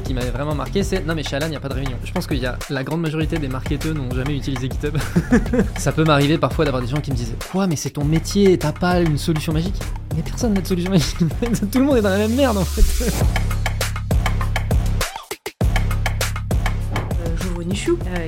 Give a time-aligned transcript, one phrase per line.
[0.00, 1.96] qui m'avait vraiment marqué, c'est non mais chez Alan, il n'y a pas de réunion.
[2.04, 4.96] Je pense qu'il y a la grande majorité des marketeurs n'ont jamais utilisé GitHub.
[5.76, 8.58] ça peut m'arriver parfois d'avoir des gens qui me disent Quoi, mais c'est ton métier,
[8.58, 9.76] t'as pas une solution magique?
[10.16, 11.18] Mais personne n'a de solution magique.
[11.72, 13.12] Tout le monde est dans la même merde en fait.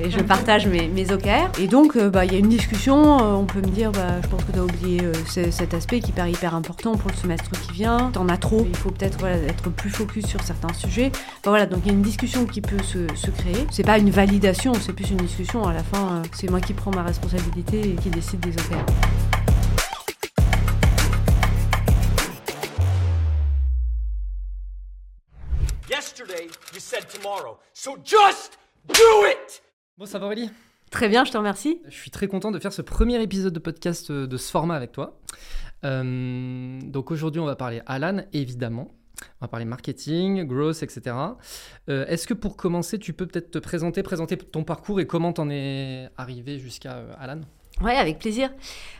[0.05, 1.59] Et je partage mes, mes OKR.
[1.59, 3.17] Et donc, euh, bah, il y a une discussion.
[3.17, 6.11] Euh, on peut me dire, bah, je pense que tu as oublié cet aspect qui
[6.11, 8.11] paraît hyper important pour le semestre qui vient.
[8.11, 8.65] T'en as trop.
[8.69, 11.11] Il faut peut-être être plus focus sur certains sujets.
[11.43, 13.65] voilà, donc il y a une discussion qui peut se, se créer.
[13.71, 15.67] C'est pas une validation, c'est plus une discussion.
[15.67, 18.85] À la fin, c'est moi qui prends ma responsabilité et qui décide des OKR.
[25.89, 27.57] Yesterday, you said tomorrow.
[27.73, 29.61] So just Do it
[29.97, 30.49] Bon, ça va Aurélie?
[30.91, 31.79] Très bien, je te remercie.
[31.87, 34.75] Je suis très content de faire ce premier épisode de podcast euh, de ce format
[34.75, 35.21] avec toi.
[35.85, 38.89] Euh, donc aujourd'hui, on va parler Alan, évidemment.
[39.39, 41.15] On va parler marketing, growth, etc.
[41.87, 45.31] Euh, est-ce que pour commencer, tu peux peut-être te présenter, présenter ton parcours et comment
[45.31, 47.39] t'en es arrivé jusqu'à Alan?
[47.79, 48.49] Ouais, avec plaisir.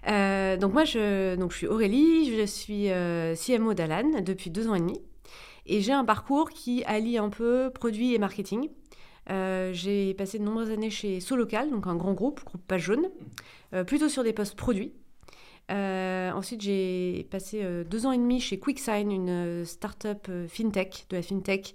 [0.05, 2.87] donc moi, je, donc je suis Aurélie, je suis
[3.35, 5.01] CMO d'Alan depuis deux ans et demi.
[5.65, 8.69] Et j'ai un parcours qui allie un peu produit et marketing.
[9.29, 13.09] Euh, j'ai passé de nombreuses années chez Solocal, donc un grand groupe, groupe Page Jaune,
[13.73, 14.93] euh, plutôt sur des postes produits.
[15.71, 21.23] Euh, ensuite, j'ai passé deux ans et demi chez QuickSign, une start-up fintech, de la
[21.23, 21.73] fintech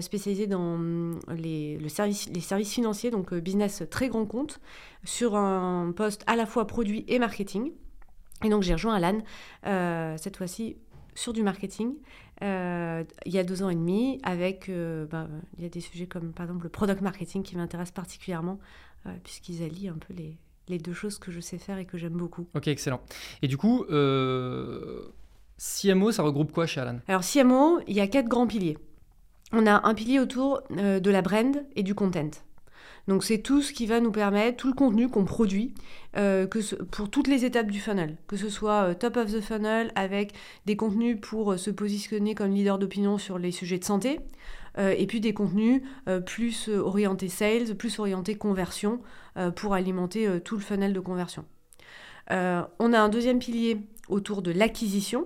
[0.00, 4.58] spécialisée dans mm, les, le service, les services financiers, donc business très grand compte,
[5.04, 7.72] sur un poste à la fois produit et marketing.
[8.42, 9.18] Et donc, j'ai rejoint Alan,
[10.16, 10.76] cette fois-ci
[11.14, 11.94] sur du marketing
[12.42, 15.80] euh, il y a deux ans et demi, avec euh, bah, il y a des
[15.80, 18.58] sujets comme par exemple le product marketing qui m'intéresse particulièrement,
[19.06, 20.36] euh, puisqu'ils allient un peu les,
[20.68, 22.46] les, deux choses que je sais faire et que j'aime beaucoup.
[22.54, 23.00] Ok, excellent.
[23.42, 23.84] Et du coup,
[25.58, 27.00] CMO, ça regroupe quoi chez Alan?
[27.08, 28.76] Alors CMO, il y a quatre grands piliers.
[29.52, 32.30] On a un pilier autour de la brand et du content.
[33.08, 35.74] Donc c'est tout ce qui va nous permettre, tout le contenu qu'on produit
[36.16, 36.46] euh,
[36.90, 40.32] pour toutes les étapes du funnel, que ce soit euh, top of the funnel avec
[40.66, 44.20] des contenus pour euh, se positionner comme leader d'opinion sur les sujets de santé,
[44.78, 45.80] et puis des contenus
[46.26, 49.00] plus orientés sales, plus orientés conversion
[49.54, 51.46] pour alimenter tout le funnel de conversion.
[52.28, 53.78] on a un deuxième pilier
[54.10, 55.24] autour de l'acquisition.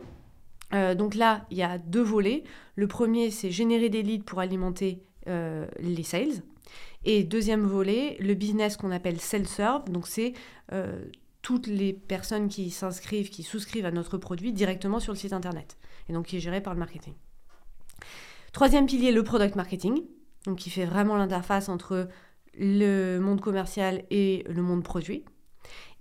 [0.96, 2.44] donc là, il y a deux volets.
[2.76, 6.44] Le premier, c'est générer des leads pour alimenter les sales.
[7.04, 10.34] Et deuxième volet, le business qu'on appelle self-serve, donc c'est
[10.72, 11.02] euh,
[11.42, 15.78] toutes les personnes qui s'inscrivent, qui souscrivent à notre produit directement sur le site internet,
[16.08, 17.14] et donc qui est géré par le marketing.
[18.52, 20.02] Troisième pilier, le product marketing,
[20.44, 22.08] donc qui fait vraiment l'interface entre
[22.58, 25.24] le monde commercial et le monde produit.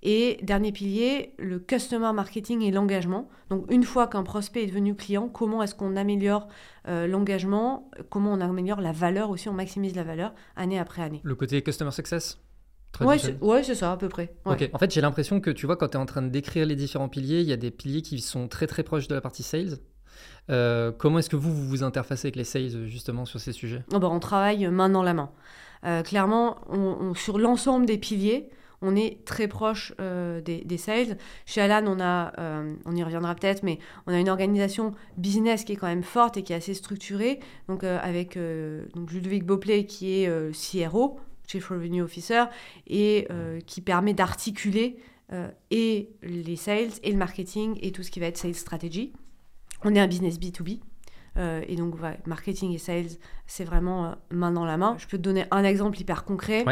[0.01, 3.29] Et dernier pilier, le customer marketing et l'engagement.
[3.49, 6.47] Donc une fois qu'un prospect est devenu client, comment est-ce qu'on améliore
[6.87, 11.19] euh, l'engagement, comment on améliore la valeur aussi, on maximise la valeur année après année.
[11.23, 12.39] Le côté customer success?
[13.01, 14.33] Ouais, c'est ça à peu près.
[14.45, 14.69] Ok.
[14.73, 16.75] En fait, j'ai l'impression que tu vois, quand tu es en train de décrire les
[16.75, 19.43] différents piliers, il y a des piliers qui sont très très proches de la partie
[19.43, 19.77] sales.
[20.49, 23.83] Euh, comment est-ce que vous, vous vous interfacez avec les sales justement sur ces sujets?
[23.93, 25.31] Oh bah, On travaille main dans la main.
[25.85, 26.57] Euh, clairement,
[27.15, 28.49] sur l'ensemble des piliers,
[28.81, 31.17] on est très proche euh, des, sales.
[31.45, 35.63] Chez Alan, on a, euh, on y reviendra peut-être, mais on a une organisation business
[35.63, 37.39] qui est quand même forte et qui est assez structurée.
[37.67, 38.37] Donc euh, avec
[38.93, 42.45] donc Ludovic Beauplay qui est CRO, Chief Revenue Officer,
[42.87, 43.27] et
[43.65, 44.97] qui permet d'articuler
[45.71, 49.13] et les sales et le marketing et tout ce qui va être sales strategy.
[49.83, 50.79] On est un business B2B.
[51.39, 51.95] Euh, et donc,
[52.25, 53.17] marketing et sales,
[53.47, 54.95] c'est vraiment euh, main dans la main.
[54.97, 56.65] Je peux te donner un exemple hyper concret.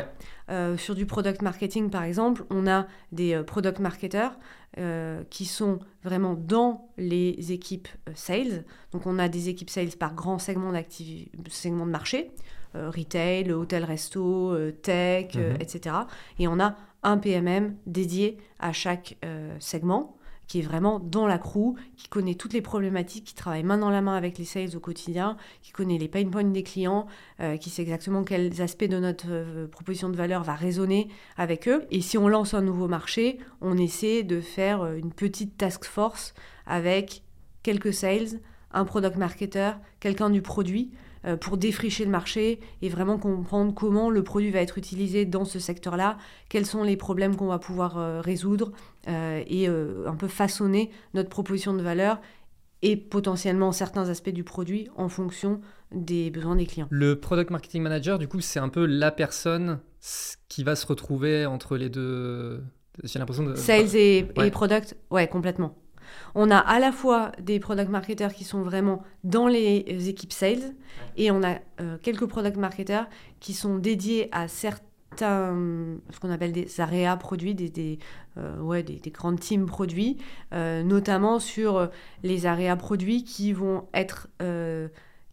[0.50, 4.38] Euh, sur du product marketing, par exemple, on a des product marketers
[5.32, 8.64] qui sont vraiment dans les équipes sales.
[8.92, 10.72] Donc, on a des équipes sales par grand segment,
[11.50, 12.30] segment de marché.
[12.76, 15.56] retail, hôtel, resto, tech, mhm.
[15.60, 15.96] etc.
[16.38, 19.18] Et on a un PMM dédié à chaque
[19.60, 20.16] segment
[20.48, 23.90] qui est vraiment dans la crew, qui connaît toutes les problématiques, qui travaille main dans
[23.90, 27.08] la main avec les sales au quotidien, qui connaît les pain points des clients,
[27.42, 31.68] euh, qui sait exactement quels aspects de notre euh, proposition de valeur va résonner avec
[31.68, 31.86] eux.
[31.92, 35.86] Et si on lance un nouveau marché, on essaie de faire euh, une petite task
[35.86, 36.34] force
[36.66, 37.24] avec
[37.64, 38.40] quelques sales,
[38.72, 40.92] un product marketer, quelqu'un du produit,
[41.36, 45.60] pour défricher le marché et vraiment comprendre comment le produit va être utilisé dans ce
[45.60, 46.18] secteur-là,
[46.50, 48.72] quels sont les problèmes qu'on va pouvoir euh, résoudre
[49.08, 52.22] euh, et un peu façonner notre proposition de valeur
[52.82, 56.88] et potentiellement certains aspects du produit en fonction des besoins des clients.
[56.92, 59.80] Le product marketing manager, du coup, c'est un peu la personne
[60.48, 62.64] qui va se retrouver entre les deux.
[63.04, 63.56] J'ai l'impression de.
[63.56, 65.76] Sales et, et product, ouais, complètement.
[66.36, 70.74] On a à la fois des product marketers qui sont vraiment dans les équipes sales
[71.16, 73.08] et on a euh, quelques product marketers
[73.40, 74.84] qui sont dédiés à certains
[75.20, 77.98] ce qu'on appelle des areas produits, des, des,
[78.38, 80.18] euh, ouais, des, des grandes teams produits,
[80.54, 81.90] euh, notamment sur
[82.22, 84.28] les areas produits qui vont être,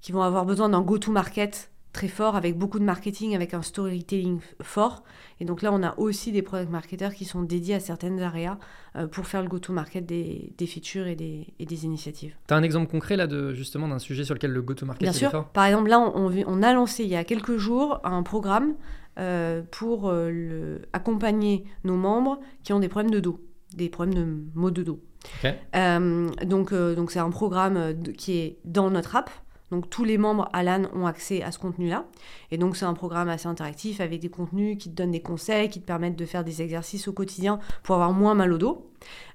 [0.01, 4.41] qui vont avoir besoin d'un go-to-market très fort, avec beaucoup de marketing, avec un storytelling
[4.61, 5.03] fort.
[5.41, 8.59] Et donc là, on a aussi des product marketers qui sont dédiés à certaines areas
[8.97, 12.35] euh, pour faire le go-to-market des, des, features et des, et des initiatives.
[12.47, 15.13] Tu as un exemple concret là, de, justement, d'un sujet sur lequel le go-to-market Bien
[15.13, 15.31] est sûr.
[15.31, 15.49] fort?
[15.49, 18.75] Par exemple, là, on, on, a lancé il y a quelques jours un programme
[19.19, 23.41] euh, pour euh, le, accompagner nos membres qui ont des problèmes de dos,
[23.73, 25.01] des problèmes de maux de dos.
[25.39, 25.55] Okay.
[25.77, 29.31] Euh, donc, donc c'est un programme qui est dans notre app.
[29.71, 32.05] Donc tous les membres Alan ont accès à ce contenu-là.
[32.51, 35.69] Et donc c'est un programme assez interactif avec des contenus qui te donnent des conseils,
[35.69, 38.91] qui te permettent de faire des exercices au quotidien pour avoir moins mal au dos.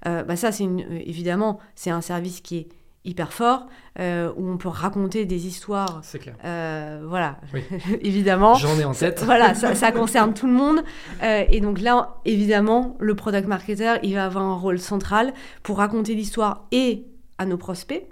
[0.07, 2.67] Euh, bah ça, c'est une, évidemment, c'est un service qui est
[3.05, 3.67] hyper fort,
[3.99, 5.99] euh, où on peut raconter des histoires.
[6.03, 6.35] C'est clair.
[6.43, 7.63] Euh, voilà, Oui.
[8.01, 8.55] évidemment.
[8.55, 9.23] J'en ai en tête.
[9.23, 10.83] Voilà, ça, ça concerne tout le monde.
[11.23, 15.33] Euh, et donc là, évidemment, le product marketer, il va avoir un rôle central
[15.63, 17.05] pour raconter l'histoire et
[17.37, 18.07] à nos prospects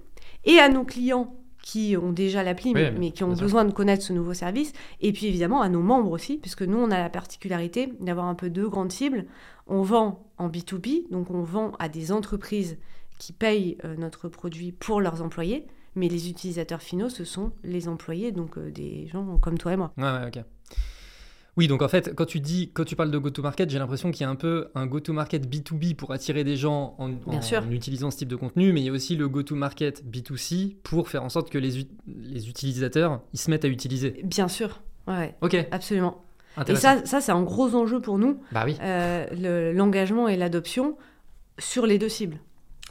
[0.46, 1.36] et à nos clients
[1.68, 4.72] qui ont déjà l'appli, Oui, mais, qui ont besoin de connaître ce nouveau service.
[5.02, 8.36] Et puis évidemment à nos membres aussi, puisque nous, on a la particularité d'avoir un
[8.36, 9.26] peu deux grandes cibles.
[9.68, 12.78] On vend en B2B, donc on vend à des entreprises
[13.20, 17.90] qui payent euh, notre produit pour leurs employés, mais les utilisateurs finaux, ce sont les
[17.90, 19.92] employés, donc euh, des gens comme toi et moi.
[19.98, 20.44] Ouais, ouais, ok.
[21.58, 24.22] Oui, donc en fait, quand tu dis, quand tu parles de go-to-market, j'ai l'impression qu'il
[24.22, 28.12] y a un peu un go-to-market B2B pour attirer des gens en, en- en utilisant
[28.12, 31.30] ce type de contenu, mais il y a aussi le go-to-market B2C pour faire en
[31.30, 34.22] sorte que les, les utilisateurs ils se mettent à utiliser.
[34.24, 36.24] Bien sûr, ouais, Ok, absolument.
[36.68, 38.76] Et ça, ça c'est un gros enjeu pour nous, Bah oui.
[38.82, 40.96] euh, le- l'engagement et l'adoption
[41.60, 42.38] sur les deux cibles.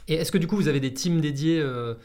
[0.09, 1.95] Et est-ce que du coup vous avez des teams dédiés euh,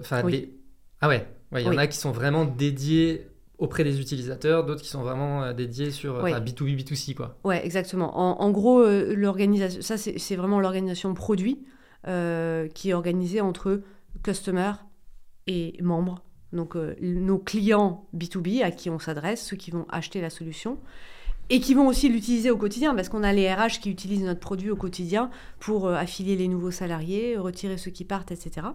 [0.00, 0.32] enfin, Oui.
[0.32, 0.54] des-
[1.00, 1.78] Ah ouais, ouais, il y en Oui.
[1.78, 3.26] a qui sont vraiment dédiés
[3.64, 6.32] auprès des utilisateurs, d'autres qui sont vraiment euh, dédiés sur euh, Oui.
[6.32, 7.36] enfin, B2B, B2C quoi.
[7.44, 8.16] Ouais, exactement.
[8.18, 11.64] En, en gros, euh, l'organisation, ça c'est c'est vraiment l'organisation produit
[12.06, 13.80] euh, qui est organisée entre
[14.22, 14.72] customer
[15.46, 16.22] et membres.
[16.52, 20.78] Donc euh, nos clients B2B à qui on s'adresse, ceux qui vont acheter la solution
[21.50, 24.40] et qui vont aussi l'utiliser au quotidien parce qu'on a les RH qui utilisent notre
[24.40, 25.30] produit au quotidien
[25.60, 28.68] pour euh, affilier les nouveaux salariés, retirer ceux qui partent, etc.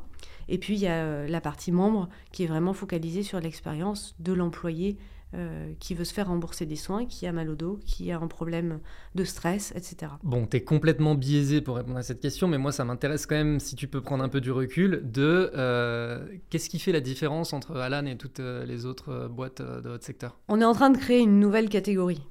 [0.47, 4.15] Et puis il y a euh, la partie membre qui est vraiment focalisée sur l'expérience
[4.19, 4.97] de l'employé
[5.35, 8.17] euh, qui veut se faire rembourser des soins, qui a mal au dos, qui a
[8.17, 8.79] un problème
[9.13, 10.13] de stress, etc.
[10.23, 13.59] Bon, t'es complètement biaisé pour répondre à cette question, mais moi ça m'intéresse quand même,
[13.59, 17.53] si tu peux prendre un peu du recul, de euh, qu'est-ce qui fait la différence
[17.53, 20.39] entre Alan et toutes les autres boîtes de votre secteur?
[20.47, 22.23] On est en train de créer une nouvelle catégorie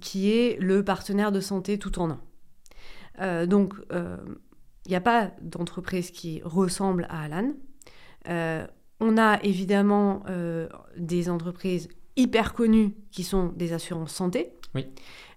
[0.00, 2.20] qui est le partenaire de santé tout en un.
[3.20, 7.52] Euh, donc, il n'y a pas d'entreprise qui ressemble à Alan.
[8.28, 8.66] Euh,
[9.00, 14.52] on a évidemment euh, des entreprises hyper connues qui sont des assurances santé.
[14.74, 14.86] Oui.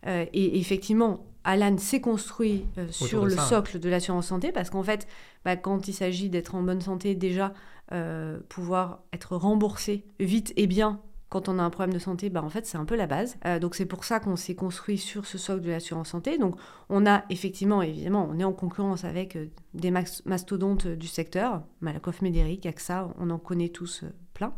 [0.07, 3.50] Euh, et effectivement, Alan s'est construit euh, sur le ça, ouais.
[3.50, 5.07] socle de l'assurance santé parce qu'en fait,
[5.44, 7.54] bah, quand il s'agit d'être en bonne santé, déjà,
[7.92, 12.43] euh, pouvoir être remboursé vite et bien quand on a un problème de santé, bah,
[12.43, 13.37] en fait, c'est un peu la base.
[13.45, 16.37] Euh, donc, c'est pour ça qu'on s'est construit sur ce socle de l'assurance santé.
[16.37, 16.55] Donc,
[16.89, 21.61] on a effectivement, évidemment, on est en concurrence avec euh, des mastodontes euh, du secteur,
[21.81, 24.53] Malakoff Médéric, AXA, on en connaît tous plein.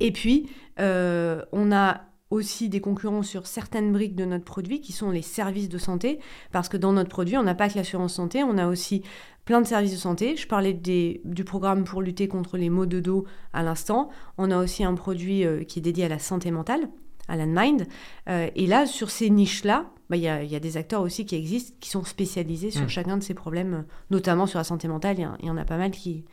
[0.00, 2.00] Et puis, on a
[2.32, 6.18] aussi des concurrents sur certaines briques de notre produit qui sont les services de santé,
[6.50, 9.02] parce que dans notre produit, on n'a pas que l'assurance santé, on a aussi
[9.44, 10.36] plein de services de santé.
[10.36, 14.08] Je parlais des- du programme pour lutter contre les maux de dos à l'instant.
[14.38, 16.88] On a aussi un produit euh, qui est dédié à la santé mentale,
[17.28, 17.86] à l'Unmind.
[18.28, 21.00] Euh, et là, sur ces niches-là, bah, il y, a- il y a des acteurs
[21.02, 22.88] aussi qui existent, qui sont spécialisés sur Mm.
[22.88, 25.16] chacun de ces problèmes, notamment sur la santé mentale.
[25.40, 26.24] Il y en a pas mal qui,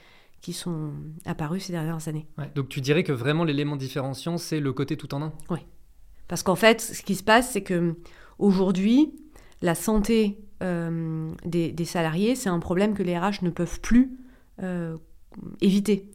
[0.41, 0.91] qui sont
[1.25, 2.27] apparus ces dernières années.
[2.37, 5.33] Ouais, Donc tu dirais que vraiment l'élément différenciant, c'est le côté tout en un?
[6.27, 7.95] Parce qu'en fait, ce qui se passe, c'est que
[8.37, 9.13] aujourd'hui,
[9.61, 14.17] la santé euh, des, des salariés, c'est un problème que les RH ne peuvent plus
[14.61, 14.97] euh,
[15.61, 16.09] éviter.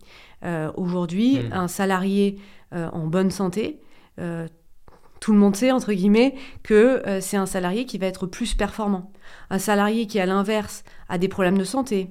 [0.45, 1.53] Euh, aujourd'hui, Mm.
[1.53, 2.39] un salarié
[2.73, 3.79] en bonne santé,
[4.17, 6.35] tout le monde sait, entre guillemets,
[6.65, 9.13] que c'est un salarié qui va être plus performant.
[9.49, 12.11] Un salarié qui, à l'inverse, a des problèmes de santé,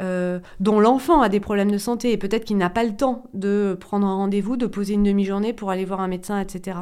[0.00, 3.26] euh, dont l'enfant a des problèmes de santé et peut-être qu'il n'a pas le temps
[3.32, 6.78] de prendre un rendez-vous, de poser une demi-journée pour aller voir un médecin, etc.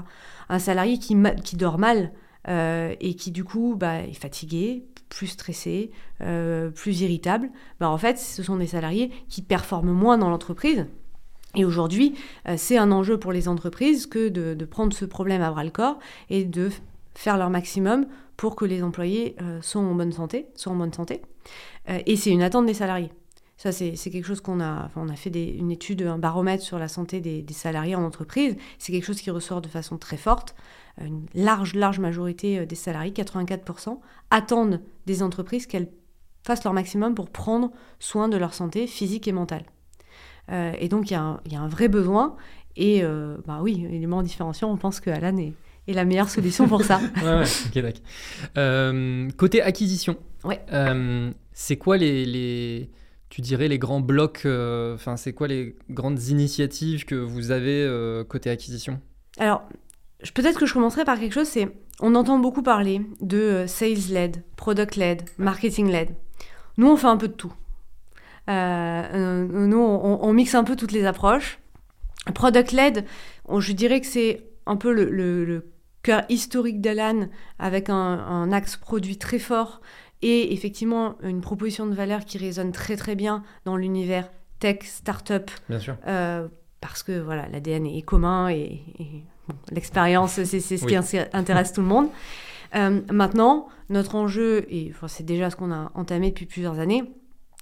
[0.48, 1.14] Un salarié qui,
[1.56, 2.12] dort mal
[2.48, 5.90] euh, et qui du coup bah, est fatigué, plus stressé,
[6.22, 7.50] euh, plus irritable,
[7.80, 10.86] bah, en fait ce sont des salariés qui performent moins dans l'entreprise.
[11.54, 12.14] Et aujourd'hui,
[12.48, 15.70] euh, c'est un enjeu pour les entreprises que de, prendre ce problème à bras le
[15.70, 15.98] corps
[16.30, 16.70] et de
[17.14, 21.20] faire leur maximum pour que les employés euh, soient en bonne santé, en bonne santé.
[21.90, 23.10] Euh, et c'est une attente des salariés.
[23.62, 26.64] Ça, c'est quelque chose qu'on a, enfin, on a fait des- une étude, un baromètre
[26.64, 28.56] sur la santé des, des salariés en entreprise.
[28.80, 30.56] C'est quelque chose qui ressort de façon très forte.
[31.00, 34.00] Euh, Une large, large majorité euh, des salariés, 84%,
[34.32, 35.88] attendent des entreprises qu'elles
[36.44, 39.62] fassent leur maximum pour prendre soin de leur santé physique et mentale.
[40.50, 42.34] Euh, et donc, il y, a un- il y a un vrai besoin.
[42.74, 45.52] Et euh, bah oui, élément différenciant, on pense que Alan est,
[45.86, 47.00] est la meilleure solution pour ça.
[47.22, 47.94] Ouais, ouais.
[48.58, 50.60] Euh, côté acquisition, Ouais.
[51.52, 52.90] c'est quoi les, les-
[53.32, 57.82] tu dirais, les grands blocs, euh, enfin, c'est quoi les grandes initiatives que vous avez
[57.82, 59.00] euh, côté acquisition?
[59.38, 59.62] Alors,
[60.34, 64.42] peut-être que je commencerai par quelque chose, c'est on entend beaucoup parler de euh, sales-led,
[64.56, 66.10] product-led, marketing-led.
[66.76, 67.54] Nous, on fait un peu de tout.
[68.48, 71.58] Nous, on, mixe un peu toutes les approches.
[72.34, 73.06] Product-led,
[73.46, 75.70] on- je dirais que c'est un peu le,
[76.02, 79.80] cœur historique d'Alan avec un axe produit très fort
[80.22, 85.50] et effectivement une proposition de valeur qui résonne très très bien dans l'univers tech, startup,
[85.68, 85.96] Bien sûr.
[86.06, 86.48] euh,
[86.80, 91.18] parce que voilà, l'ADN est commun et, et, bon, l'expérience, c'est ce qui Oui.
[91.32, 92.08] intéresse tout le monde.
[92.74, 97.04] Euh, maintenant, notre enjeu, et enfin, c'est déjà ce qu'on a entamé depuis plusieurs années,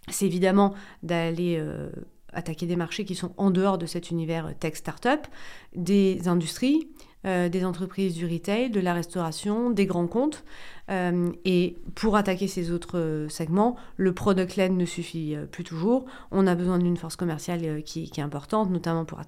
[0.09, 1.91] c'est évidemment d'aller euh,
[2.33, 5.27] attaquer des marchés qui sont en dehors de cet univers tech startup,
[5.75, 6.89] des industries,
[7.27, 10.43] euh, des entreprises du retail, de la restauration, des grands comptes.
[10.91, 16.07] Euh, et pour attaquer ces autres euh, segments, le product led ne suffit plus toujours.
[16.31, 19.21] On a besoin d'une force commerciale qui, est importante, notamment pour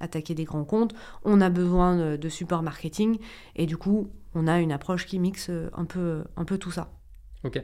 [0.00, 0.94] attaquer des grands comptes.
[1.24, 3.18] On a besoin de, support marketing.
[3.56, 6.92] Et du coup, on a une approche qui mixe un peu, un peu tout ça.
[7.44, 7.60] Ok.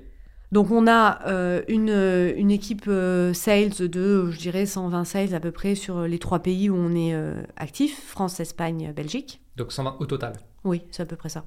[0.50, 5.34] Donc on a euh, une, euh, une équipe euh, sales de, je dirais, 120 sales
[5.34, 9.42] à peu près sur les trois pays où on est euh, actif, France, Espagne, Belgique.
[9.56, 10.34] Donc 120 au total.
[10.64, 11.44] Oui, c'est à peu près ça.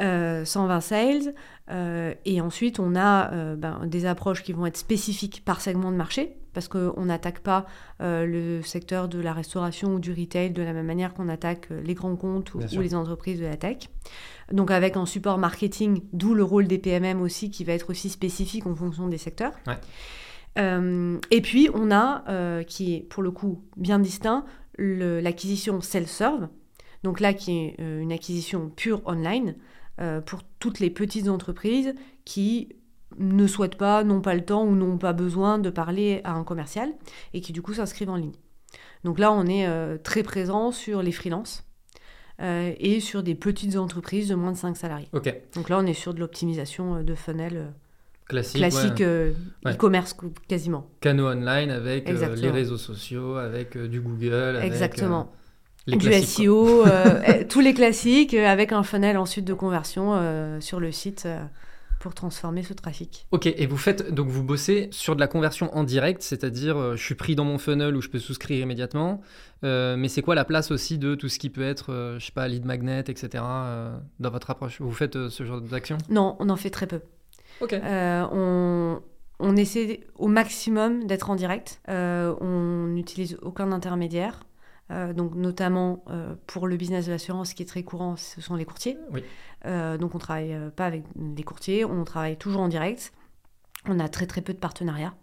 [0.00, 1.34] Euh, 120 sales.
[1.70, 5.90] euh, et ensuite, on a euh, ben, des approches qui vont être spécifiques par segment
[5.92, 7.66] de marché, parce qu'on n'attaque pas
[8.00, 11.68] euh, le secteur de la restauration ou du retail de la même manière qu'on attaque
[11.70, 13.88] euh, les grands comptes ou, les entreprises de la tech.
[14.50, 18.08] Donc avec un support marketing, d'où le rôle des PMM aussi, qui va être aussi
[18.08, 19.52] spécifique en fonction des secteurs.
[19.66, 19.78] Ouais.
[20.58, 24.44] Euh, et puis, on a, euh, qui est pour le coup bien distinct,
[24.78, 26.48] l'acquisition self-serve.
[27.02, 29.52] Donc là, qui est euh, une acquisition pure online euh,
[30.26, 31.94] pour toutes les petites entreprises
[32.24, 32.68] qui
[33.18, 36.44] ne souhaitent pas, n'ont pas le temps ou n'ont pas besoin de parler à un
[36.44, 36.90] commercial
[37.34, 38.32] et qui du coup s'inscrivent en ligne.
[39.04, 41.64] Donc là, on est euh, très présent sur les freelances
[42.40, 45.08] euh, et sur des petites entreprises de moins de 5 salariés.
[45.12, 45.34] Ok.
[45.54, 47.66] Donc là, on est sur de l'optimisation euh, de funnel euh,
[48.28, 48.56] Classique.
[48.58, 49.04] classique, ouais.
[49.04, 49.32] euh,
[49.66, 49.74] Ouais.
[49.74, 50.86] e-commerce qu- quasiment.
[51.00, 54.56] Canaux online avec euh, les réseaux sociaux, avec euh, du Google.
[54.56, 55.30] avec, Exactement.
[55.86, 56.12] Les du.
[56.12, 60.80] SEO, euh, eh, tous les classiques, euh, avec un funnel ensuite de conversion euh, sur
[60.80, 61.42] le site euh,
[62.00, 63.26] pour transformer ce trafic.
[63.30, 67.02] Ok, et vous faites donc vous bossez sur de la conversion en direct, c'est-à-dire je
[67.02, 69.20] suis pris dans mon funnel où je peux souscrire immédiatement,
[69.62, 72.48] mais c'est quoi la place aussi de tout ce qui peut être, je sais pas,
[72.48, 73.44] lead magnet, etc.
[74.18, 74.80] dans votre approche?
[74.80, 75.96] Vous faites ce genre d'action?
[76.08, 77.02] Non, on en fait très peu.
[77.60, 77.76] Ok.
[77.80, 79.00] On,
[79.38, 81.80] on essaie au maximum d'être en direct.
[81.86, 84.40] On n'utilise aucun intermédiaire.
[84.92, 88.40] Euh, donc notamment euh, pour le business de l'assurance, ce qui est très courant, ce
[88.40, 88.98] sont les courtiers.
[89.12, 89.24] Oui.
[89.64, 91.04] Euh, donc on travaille euh, pas avec
[91.36, 93.12] les courtiers, on travaille toujours en direct.
[93.88, 95.14] On a très très peu de partenariats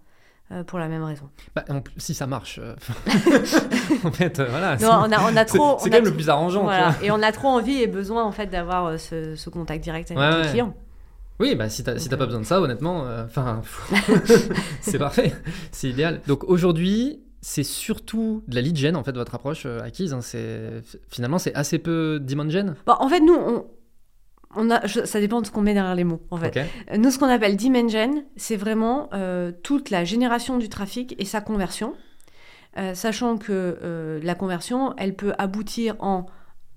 [0.65, 1.29] pour la même raison.
[1.55, 1.63] Bah,
[1.97, 2.59] si ça marche,
[4.03, 4.77] en fait, voilà.
[4.77, 5.77] Non, on a, on a c'est trop.
[5.79, 6.63] c'est quand même le plus arrangeant.
[6.63, 6.95] voilà.
[7.03, 10.19] Et on a trop envie et besoin en fait d'avoir ce, ce contact direct avec
[10.19, 10.73] Ouais, les clients.
[11.39, 13.61] Oui, bah si t'as si Donc, t'as pas besoin de ça, honnêtement, euh, enfin,
[14.81, 15.33] c'est parfait,
[15.71, 16.19] c'est idéal.
[16.27, 20.13] Donc aujourd'hui, c'est surtout de la lead gen en fait votre approche euh, acquise.
[20.13, 22.75] hein, c'est finalement c'est assez peu demand gen.
[22.85, 23.65] Bon, en fait, nous, on,
[24.55, 26.21] on a, je- ça dépend de ce qu'on met derrière les mots.
[26.31, 26.57] En fait.
[26.57, 26.97] Ok.
[26.97, 31.41] Nous, ce qu'on appelle Dimension, c'est vraiment euh, toute la génération du trafic et sa
[31.41, 31.93] conversion.
[32.77, 36.27] Euh, sachant que euh, la conversion, elle peut aboutir en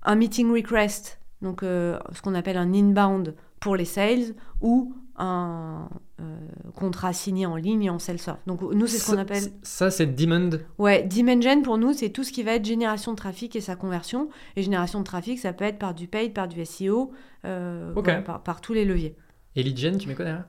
[0.03, 5.89] un meeting request, donc euh, ce qu'on appelle un inbound pour les sales, ou un
[6.21, 6.37] euh,
[6.75, 8.37] contrat signé en ligne en self-serve.
[8.47, 9.43] Donc nous, c'est ce qu'on appelle...
[9.61, 10.57] Ça, c'est demand.
[10.77, 13.75] Ouais, Dimension pour nous, c'est tout ce qui va être génération de trafic et sa
[13.75, 14.29] conversion.
[14.55, 17.11] Et génération de trafic, ça peut être par du paid, par du SEO,
[17.45, 19.15] euh, voilà, par, par tous les leviers.
[19.55, 20.47] Et lead gen, tu me connais hein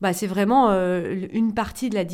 [0.00, 2.04] Bah, c'est vraiment euh, une partie de la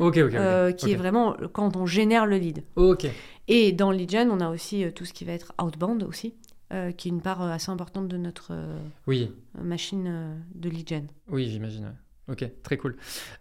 [0.00, 0.18] ok.
[0.18, 2.64] euh, qui est vraiment quand on génère le lead.
[2.76, 3.06] Ok.
[3.48, 6.34] Et dans le lead gen, on a aussi tout ce qui va être outbound aussi,
[6.72, 9.32] euh, qui est une part euh, assez importante de notre euh, Oui,
[9.62, 11.06] machine de lead gen.
[11.30, 11.84] oui, j'imagine.
[11.84, 11.90] ouais.
[12.30, 12.94] Ok, très cool.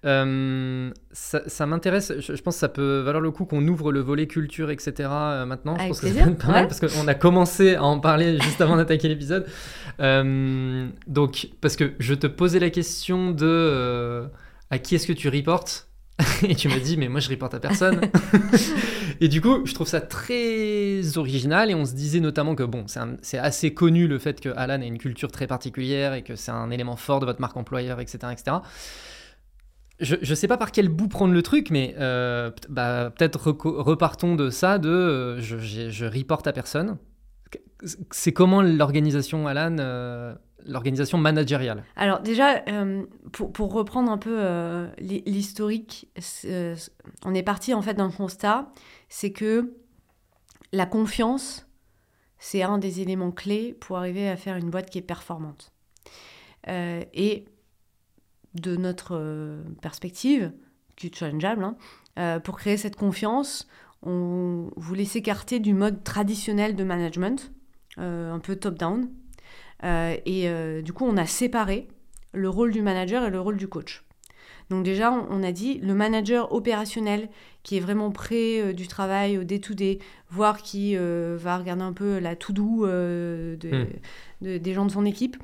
[0.06, 3.92] Euh, ça, ça m'intéresse, je, je pense que ça peut valoir le coup qu'on ouvre
[3.92, 4.94] le volet culture, etc.
[5.12, 5.74] euh, maintenant.
[5.76, 6.68] Avec je pense plaisir, que ça être pas mal ouais.
[6.70, 9.46] parce qu'on a commencé à en parler juste avant d'attaquer l'épisode.
[10.00, 14.30] Euh, donc, parce que je te posais la question de
[14.70, 15.87] à qui est-ce que tu reportes?
[16.48, 18.02] et tu m'as dit, mais moi je reporte à personne.
[19.22, 21.70] et du coup, je trouve ça très original.
[21.70, 22.86] Et on se disait notamment que bon,
[23.22, 26.52] c'est assez connu le fait que Alan a une culture très particulière et que c'est
[26.52, 28.20] un élément fort de votre marque employeur, etc.
[28.32, 28.58] etc.
[30.00, 34.36] Je, je sais pas par quel bout prendre le truc, mais euh, bah, peut-être repartons
[34.36, 36.98] de ça, de euh, je, je reporte à personne.
[38.12, 40.36] C'est comment l'organisation Alan, euh,
[40.68, 46.10] l'organisation managériale Alors déjà, euh, pour, pour reprendre un peu euh, l'hi- l'historique,
[46.46, 46.76] euh,
[47.26, 48.72] on est parti en fait d'un constat,
[49.10, 49.74] c'est que
[50.74, 51.68] la confiance,
[52.38, 55.72] c'est un des éléments clés pour arriver à faire une boîte qui est performante.
[56.68, 57.46] Et
[58.56, 60.52] de notre perspective,
[60.98, 61.64] qui est challengeable,
[62.18, 63.68] hein, pour créer cette confiance,
[64.04, 67.54] on voulait s'écarter du mode traditionnel de management,
[67.96, 69.10] un peu top-down.
[69.84, 71.88] Euh, et euh, du coup, on a séparé
[72.34, 74.04] le rôle du manager et le rôle du coach.
[74.70, 77.30] Donc déjà, on, a dit le manager opérationnel
[77.64, 81.94] qui est vraiment près euh, du travail au day-to-day, voire qui euh, va regarder un
[81.94, 83.86] peu la to-do euh, de- Hmm.
[84.42, 85.38] de- des gens de son équipe,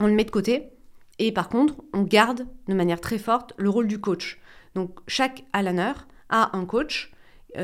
[0.00, 0.70] on le met de côté.
[1.18, 4.40] Et par contre, on garde de manière très forte le rôle du coach.
[4.74, 5.92] Donc chaque Alaner
[6.30, 7.12] a un coach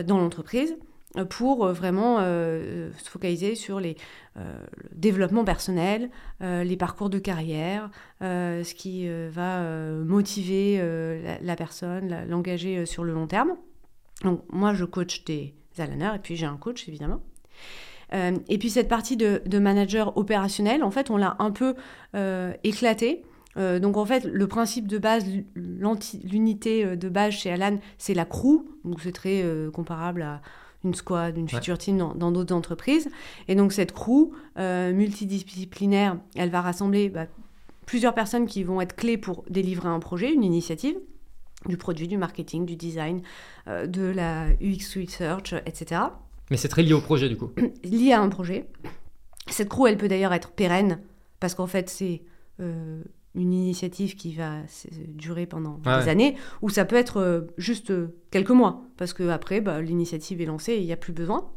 [0.04, 0.76] dans l'entreprise
[1.23, 3.97] pour euh, vraiment euh, euh, se focaliser sur les,
[4.37, 7.90] euh, le développement personnel, les parcours de carrière,
[8.21, 9.62] ce qui va
[10.04, 10.78] motiver
[11.40, 13.56] la, personne, l'engager sur le long terme.
[14.23, 17.21] Donc moi, je coach des Alaners et puis j'ai un coach évidemment.
[18.12, 21.75] Et puis cette partie de, manager opérationnel, en fait, on l'a un peu
[22.62, 23.23] éclatée.
[23.56, 28.66] Donc en fait, le principe de base, l'unité de base chez Alan, c'est la crew.
[28.85, 30.42] Donc c'est très comparable à
[30.84, 33.08] une squad, une future team dans dans d'autres entreprises.
[33.48, 37.26] Et donc cette crew euh, multidisciplinaire, elle va rassembler bah,
[37.86, 40.96] plusieurs personnes qui vont être clés pour délivrer un projet, une initiative,
[41.66, 43.22] du produit, du marketing, du design,
[43.68, 46.02] euh, de la UX research, etc
[46.50, 47.50] Mais c'est très lié au projet du coup.
[47.85, 48.66] lié à un projet.
[49.48, 51.00] Cette crew, elle peut d'ailleurs être pérenne,
[51.38, 52.22] parce qu'en fait, c'est
[52.61, 53.02] euh,
[53.35, 56.09] une initiative qui va s- durer pendant des ouais.
[56.09, 60.47] années, ou ça peut être euh, juste euh, quelques mois, parce qu'après, bah, l'initiative est
[60.47, 61.51] lancée et il n'y a plus besoin.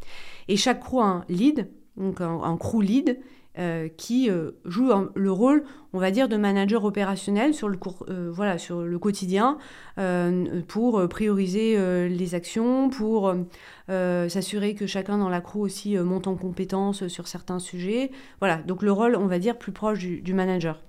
[0.48, 3.20] Et chaque crew a un lead, donc un, un crew lead,
[3.60, 7.78] euh, qui euh, joue un- le rôle, on va dire, de manager opérationnel sur le,
[7.78, 9.58] cour- euh, voilà, sur le quotidien,
[9.98, 13.36] euh, pour euh, prioriser euh, les actions, pour euh,
[13.90, 18.12] euh, s'assurer que chacun dans la crew aussi euh, monte en compétence sur certains sujets.
[18.40, 20.84] Voilà, donc le rôle, on va dire, plus proche du, du manager.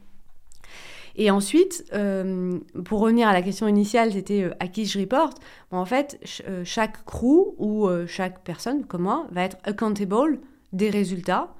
[1.20, 5.38] Et ensuite, euh, pour revenir à la question initiale, c'était euh, à qui je reporte.
[5.70, 10.38] Bon, en fait, ch- euh, chaque crew ou chaque personne, comme moi, va être accountable
[10.72, 11.54] des résultats,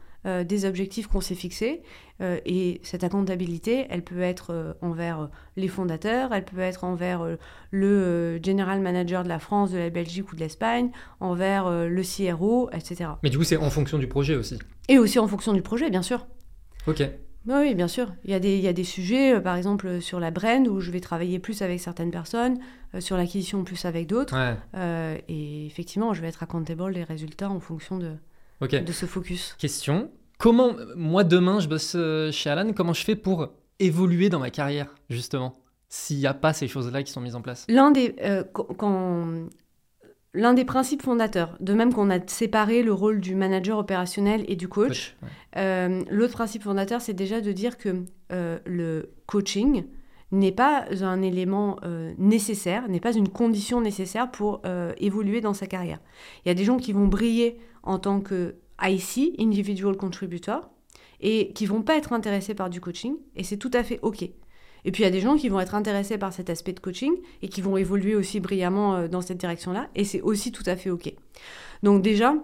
[0.46, 1.82] des objectifs qu'on s'est fixés.
[2.20, 7.26] Et cette accountabilité, elle peut être envers les fondateurs, elle peut être envers
[7.70, 10.90] le general manager de la France, de la Belgique ou de l'Espagne,
[11.20, 13.10] envers le CRO, etc.
[13.22, 14.58] Mais du coup, c'est en fonction du projet aussi.
[14.88, 16.26] Et aussi en fonction du projet, bien sûr.
[16.86, 17.02] Ok.
[17.48, 18.12] Oui, oui, bien sûr.
[18.24, 20.30] Il y a des, il y a des sujets, euh, par exemple euh, sur la
[20.30, 22.58] brand, où je vais travailler plus avec certaines personnes,
[22.94, 24.36] euh, sur l'acquisition plus avec d'autres.
[24.36, 24.56] Ouais.
[24.76, 28.12] Euh, et effectivement, je vais être accountable des résultats en fonction de,
[28.60, 29.56] de ce focus.
[29.58, 30.10] Question.
[30.38, 31.96] Comment, moi demain, je bosse
[32.36, 33.48] chez Alan, comment je fais pour
[33.80, 35.58] évoluer dans ma carrière, justement,
[35.88, 37.64] s'il n'y a pas ces choses-là qui sont mises en place?
[37.68, 39.48] L'un des, euh, quand-
[40.34, 44.56] l'un des principes fondateurs, de même qu'on a séparé le rôle du manager opérationnel et
[44.56, 45.28] du coach, Ouais.
[45.56, 49.84] Euh, L'autre principe fondateur, c'est déjà de dire que euh, le coaching
[50.30, 54.60] n'est pas un élément euh, nécessaire, n'est pas une condition nécessaire pour
[54.98, 56.00] évoluer dans sa carrière.
[56.44, 60.70] Il y a des gens qui vont briller en tant que IC, Individual Contributor,
[61.20, 64.28] et qui vont pas être intéressés par du coaching, et c'est tout à fait OK.
[64.88, 66.80] Et puis il y a des gens qui vont être intéressés par cet aspect de
[66.80, 70.62] coaching et qui vont évoluer aussi brillamment euh, dans cette direction-là, et c'est aussi tout
[70.64, 71.12] à fait OK.
[71.82, 72.34] Donc déjà,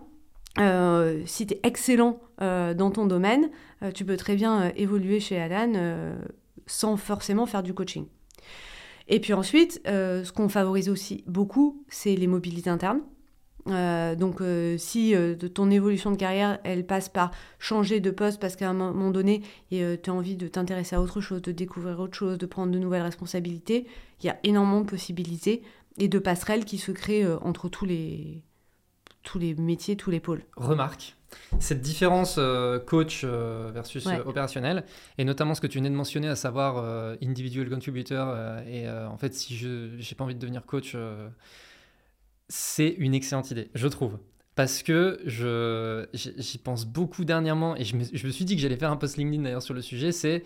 [0.59, 3.49] euh, si tu es excellent euh, dans ton domaine,
[3.95, 6.15] tu peux très bien évoluer chez Alan
[6.67, 8.05] sans forcément faire du coaching.
[9.09, 13.01] Et puis ensuite, ce qu'on favorise aussi beaucoup, c'est les mobilités internes.
[13.69, 18.11] Euh, donc euh, si euh, de ton évolution de carrière, elle passe par changer de
[18.11, 21.53] poste parce qu'à un moment donné, tu as envie de t'intéresser à autre chose, de
[21.53, 23.87] découvrir autre chose, de prendre de nouvelles responsabilités,
[24.21, 25.63] il y a énormément de possibilités
[25.99, 28.43] et de passerelles qui se créent entre tous les,
[29.23, 30.43] tous les métiers, tous les pôles.
[30.57, 31.17] Remarque.
[31.59, 34.21] cette différence euh, coach euh, versus Ouais.
[34.21, 34.85] opérationnel,
[35.19, 38.37] et notamment ce que tu venais de mentionner, à savoir euh, individual contributor,
[38.69, 40.97] et en fait, si je n'ai pas envie de devenir coach,
[42.49, 44.19] c'est une excellente idée, je trouve.
[44.55, 48.63] Parce que je, j'y pense beaucoup dernièrement, et je me, je me suis dit que
[48.63, 50.45] j'allais faire un post LinkedIn d'ailleurs sur le sujet, c'est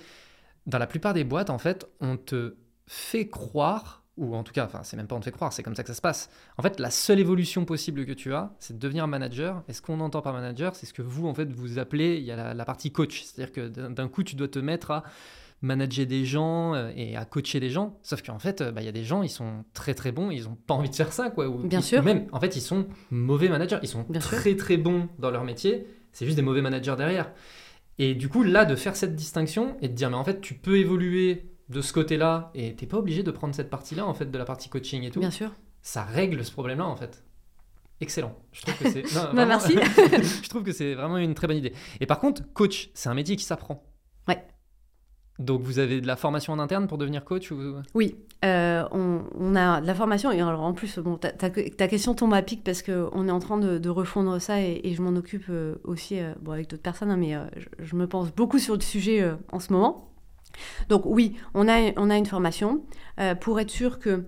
[0.66, 2.56] dans la plupart des boîtes, en fait, on te
[2.86, 5.62] fait croire, ou en tout cas, enfin, c'est même pas on te fait croire, c'est
[5.62, 6.28] comme ça que ça se passe.
[6.56, 9.62] En fait, la seule évolution possible que tu as, c'est de devenir manager.
[9.68, 12.24] Et ce qu'on entend par manager, c'est ce que vous, en fait, vous appelez, il
[12.24, 13.22] y a la, la partie coach.
[13.22, 15.04] C'est-à-dire que d'un coup, tu dois te mettre à
[15.60, 17.98] manager des gens euh, et à coacher des gens.
[18.02, 20.30] Sauf qu'en fait, euh, bah, il y a des gens, ils sont très très bons,
[20.30, 21.48] ils ont pas envie de faire ça, quoi.
[21.48, 22.00] Ou, Bien ils- sûr.
[22.00, 23.78] ou même, en fait, ils sont mauvais managers.
[23.82, 24.30] Ils sont Bien sûr.
[24.38, 25.86] très très bons dans leur métier.
[26.12, 27.30] C'est juste des mauvais managers derrière.
[27.98, 30.54] Et du coup, là, de faire cette distinction et de dire, mais en fait, tu
[30.54, 34.30] peux évoluer de ce côté-là et t'es pas obligé de prendre cette partie-là, en fait,
[34.30, 35.20] de la partie coaching et tout.
[35.20, 35.52] Bien sûr.
[35.82, 37.24] Ça règle ce problème-là, en fait.
[38.00, 38.36] Excellent.
[38.52, 39.02] Je trouve que c'est.
[39.34, 39.72] Bah, merci.
[40.42, 41.72] je trouve que c'est vraiment une très bonne idée.
[42.00, 43.82] Et par contre, coach, c'est un métier qui s'apprend.
[45.38, 47.74] Donc, vous avez de la formation en interne pour devenir coach ou...
[47.94, 51.50] Oui, euh, on, a de la formation et alors en plus, bon, ta, ta-
[51.88, 55.16] question tombe à pic parce qu'on est en train de, refondre ça et, je m'en
[55.16, 57.36] occupe euh, aussi euh, bon, avec d'autres personnes, hein, mais
[57.78, 60.08] je, me pense beaucoup sur le sujet en ce moment.
[60.88, 62.82] Donc oui, on a, on a une formation
[63.40, 64.24] pour être sûr que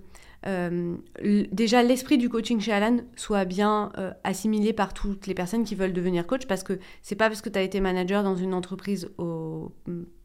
[1.52, 3.92] déjà l'esprit du coaching chez Alan soit bien
[4.24, 7.48] assimilé par toutes les personnes qui veulent devenir coach parce que c'est pas parce que
[7.48, 9.72] tu as été manager dans une entreprise au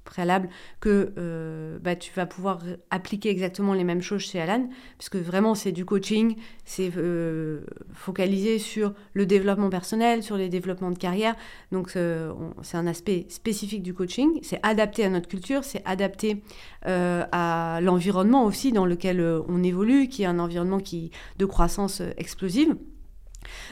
[0.05, 0.47] préalable
[0.79, 2.59] que euh, bah, tu vas pouvoir
[2.91, 7.61] appliquer exactement les mêmes choses chez Alan, puisque vraiment c'est du coaching, c'est euh,
[7.93, 11.35] focalisé sur le développement personnel, sur les développements de carrière.
[11.73, 16.41] Donc euh, c'est un aspect spécifique du coaching, c'est adapté à notre culture, c'est adapté
[16.87, 22.75] à l'environnement aussi dans lequel on évolue, qui est un environnement qui de croissance explosive.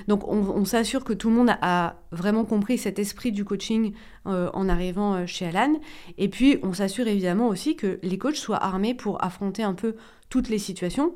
[0.07, 3.93] Donc on, on s'assure que tout le monde a vraiment compris cet esprit du coaching
[4.27, 5.73] euh, en arrivant euh, chez Alan.
[6.17, 9.95] Et puis on s'assure évidemment aussi que les coachs soient armés pour affronter un peu
[10.29, 11.15] toutes les situations.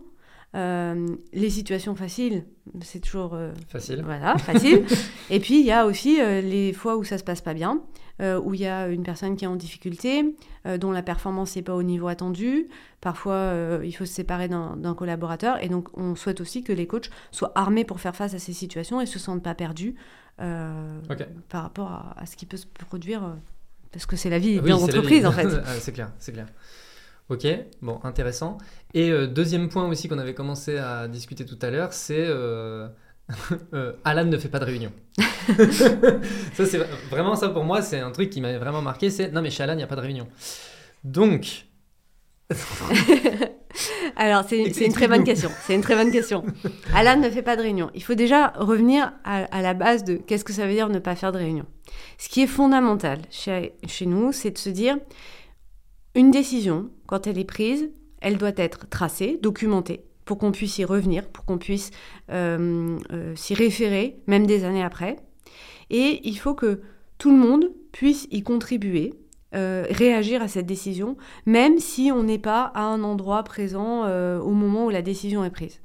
[0.55, 2.45] Euh, les situations faciles,
[2.81, 4.01] c'est toujours euh, Facile.
[4.03, 4.85] voilà, facile.
[5.29, 7.81] Et puis, il y a aussi les fois où ça se passe pas bien,
[8.21, 11.55] euh, où il y a une personne qui est en difficulté, euh, dont la performance
[11.55, 12.67] n'est pas au niveau attendu.
[13.01, 15.63] Parfois, euh, il faut se séparer d'un collaborateur.
[15.63, 18.53] Et donc, on souhaite aussi que les coachs soient armés pour faire face à ces
[18.53, 19.95] situations et se sentent pas perdus
[20.37, 23.35] par rapport à, à ce qui peut se produire.
[23.91, 25.25] parce que c'est la vie Oui, la l'entreprise, vie.
[25.25, 25.47] en fait.
[25.65, 26.47] Ah, c'est clair, c'est clair.
[27.29, 27.45] Ok,
[27.81, 28.57] bon, intéressant.
[28.93, 32.87] Et euh, deuxième point aussi qu'on avait commencé à discuter tout à l'heure, c'est euh,
[33.73, 34.91] euh, Alan ne fait pas de réunion.
[36.53, 36.79] ça, c'est
[37.09, 39.09] vraiment ça pour moi, c'est un truc qui m'avait vraiment marqué.
[39.09, 40.27] C'est non, mais chez Alan, il n'y a pas de réunion.
[41.03, 41.65] Donc,
[44.15, 45.49] Alors, c'est c'est une très bonne question.
[45.65, 46.43] C'est une très bonne question.
[46.95, 47.91] Alan ne fait pas de réunion.
[47.93, 50.99] Il faut déjà revenir à, à la base de qu'est-ce que ça veut dire ne
[50.99, 51.65] pas faire de réunion.
[52.17, 54.97] Ce qui est fondamental chez, chez nous, c'est de se dire
[56.15, 60.85] une décision, quand elle est prise, elle doit être tracée, documentée, pour qu'on puisse y
[60.85, 61.91] revenir, pour qu'on puisse
[62.31, 65.17] euh, euh, s'y référer, même des années après.
[65.89, 66.81] Et il faut que
[67.17, 69.13] tout le monde puisse y contribuer,
[69.55, 74.39] euh, réagir à cette décision, même si on n'est pas à un endroit présent euh,
[74.39, 75.79] au moment où la décision est prise.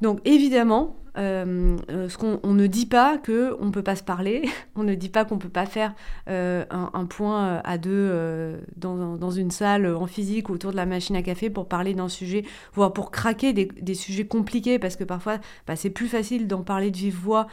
[0.00, 2.08] Donc évidemment, euh, euh,
[2.42, 5.38] on ne dit pas que on peut pas se parler, on ne dit pas qu'on
[5.38, 5.94] peut pas faire
[6.28, 11.22] euh, un, point à deux dans, une salle en physique autour de la machine à
[11.22, 15.76] café pour parler d'un sujet, voire pour craquer des, sujets compliqués parce que parfois bah,
[15.76, 17.46] c'est plus facile d'en parler de vive voix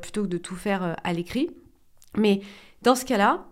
[0.00, 1.50] plutôt que de tout faire à l'écrit.
[2.16, 2.40] Mais
[2.82, 3.46] dans ce cas-là,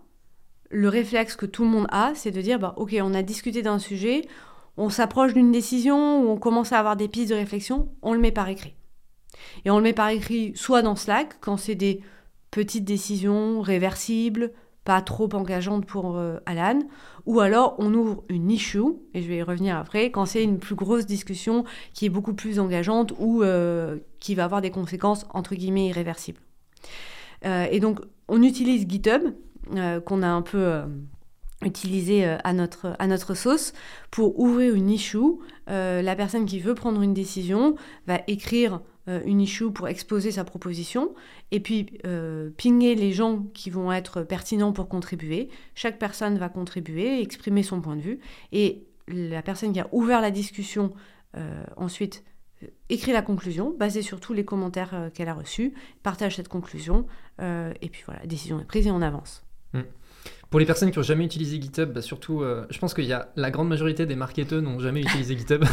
[0.69, 3.61] le réflexe que tout le monde a, c'est de dire bah, ok, on a discuté
[3.61, 4.27] d'un sujet,
[4.77, 8.19] on s'approche d'une décision ou on commence à avoir des pistes de réflexion, on le
[8.19, 8.75] met par écrit.
[9.65, 12.01] Et on le met par écrit soit dans Slack, quand c'est des
[12.51, 14.51] petites décisions réversibles,
[14.85, 16.79] pas trop engageantes pour euh, Alan,
[17.25, 20.59] ou alors on ouvre une issue, et je vais y revenir après, quand c'est une
[20.59, 25.25] plus grosse discussion qui est beaucoup plus engageante ou euh, qui va avoir des conséquences
[25.33, 26.39] entre guillemets irréversibles.
[27.45, 29.33] Euh, et donc on utilise GitHub,
[30.05, 30.83] qu'on a un peu
[31.63, 33.73] utilisé à, notre, à notre sauce,
[34.11, 35.39] pour ouvrir une issue.
[35.67, 41.13] La personne qui veut prendre une décision va écrire une issue pour exposer sa proposition
[41.51, 45.49] et puis euh, les gens qui vont être pertinents pour contribuer.
[45.75, 48.19] Chaque personne va contribuer, exprimer son point de vue
[48.51, 50.93] et la personne qui a ouvert la discussion
[51.37, 52.23] euh, ensuite
[52.63, 56.47] euh, écrit la conclusion basée sur tous les commentaires euh, qu'elle a reçus, partage cette
[56.47, 57.05] conclusion
[57.41, 59.43] euh, et puis voilà, décision est prise et on avance.
[60.49, 63.13] Pour les personnes qui n'ont jamais utilisé GitHub, bah, surtout, euh, je pense qu'il y
[63.13, 65.65] a la grande majorité des marketeurs n'ont jamais utilisé GitHub.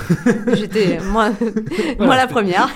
[0.54, 1.30] J'étais moi,
[1.98, 2.68] la première.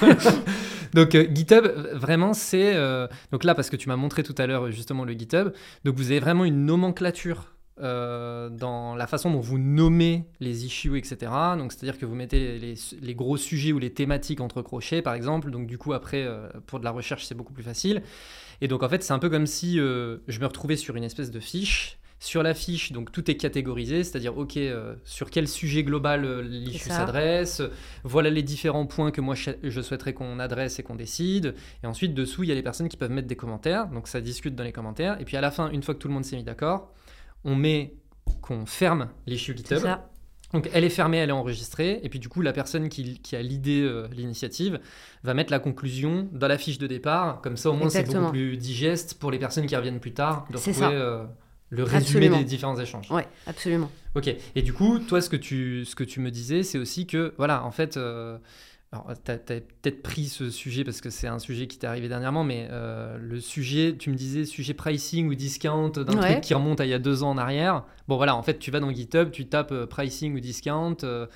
[0.94, 2.76] donc euh, GitHub, vraiment, c'est...
[2.76, 5.52] euh, donc là, parce que tu m'as montré tout à l'heure justement le GitHub,
[5.84, 11.30] donc vous avez vraiment une nomenclature dans la façon dont vous nommez les issues, etc.
[11.58, 12.58] Donc c'est-à-dire que vous mettez
[13.02, 15.50] les, gros sujets ou les thématiques entre crochets, par exemple.
[15.50, 16.26] Donc du coup, après,
[16.66, 18.02] pour de la recherche, c'est beaucoup plus facile.
[18.60, 21.04] Et donc en fait, c'est un peu comme si euh, je me retrouvais sur une
[21.04, 21.98] espèce de fiche.
[22.18, 26.40] Sur la fiche, donc tout est catégorisé, c'est-à-dire, ok, euh, sur quel sujet global euh,
[26.40, 27.60] l'issue s'adresse,
[28.04, 31.54] voilà les différents points que moi je souhaiterais qu'on adresse et qu'on décide.
[31.84, 34.22] Et ensuite, dessous, il y a les personnes qui peuvent mettre des commentaires, donc ça
[34.22, 35.20] discute dans les commentaires.
[35.20, 36.90] Et puis à la fin, une fois que tout le monde s'est mis d'accord,
[37.44, 37.92] on met
[38.40, 39.78] qu'on ferme l'issue GitHub.
[39.80, 40.08] ça.
[40.52, 43.34] Donc elle est fermée, elle est enregistrée, et puis du coup la personne qui, qui
[43.36, 44.78] a l'idée, euh, l'initiative,
[45.24, 48.30] va mettre la conclusion dans la fiche de départ, comme ça au moins c'est beaucoup
[48.30, 51.24] plus digeste pour les personnes qui reviennent plus tard de C'est retrouver euh,
[51.70, 52.38] le résumé Absolument.
[52.38, 53.10] des différents échanges.
[53.10, 53.90] Ouais, absolument.
[54.14, 57.06] Ok, et du coup, toi ce que tu, ce que tu me disais, c'est aussi
[57.06, 58.38] que, voilà, en fait, euh,
[58.92, 62.08] alors tu as, peut-être pris ce sujet parce que c'est un sujet qui t'est arrivé
[62.08, 66.30] dernièrement, mais euh, le sujet, tu me disais, sujet pricing ou discount d'un Ouais.
[66.32, 67.82] truc qui remonte à il y a deux ans en arrière.
[68.08, 70.96] Bon voilà, en fait, tu vas dans GitHub, tu tapes euh, pricing ou discount.
[71.02, 71.26] euh,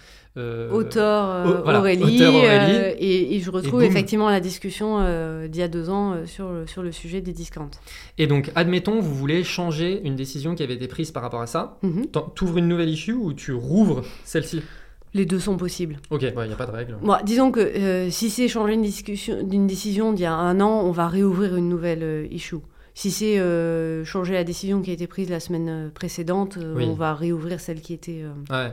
[0.70, 2.76] Auteur oh, voilà, Aurélie, auteur Aurélie.
[3.00, 5.00] et, et je retrouve effectivement la discussion
[5.48, 7.68] d'il y a deux ans sur, le- sur le sujet des discounts.
[8.16, 11.48] Et donc, admettons, vous voulez changer une décision qui avait été prise par rapport à
[11.48, 11.78] ça.
[11.82, 12.06] Mhm.
[12.36, 14.62] Tu ouvres une nouvelle issue ou tu rouvres celle-ci?
[15.12, 15.96] Les deux sont possibles.
[16.10, 16.96] Ok, il n'y a pas de règle.
[17.02, 20.60] Bon, disons que euh, si c'est changer une discussion d'une décision d'il y a un
[20.60, 22.56] an, on va réouvrir une nouvelle euh, issue.
[22.94, 26.84] Si c'est euh, changer la décision qui a été prise la semaine précédente, Oui.
[26.88, 28.72] on va réouvrir celle qui était Ouais.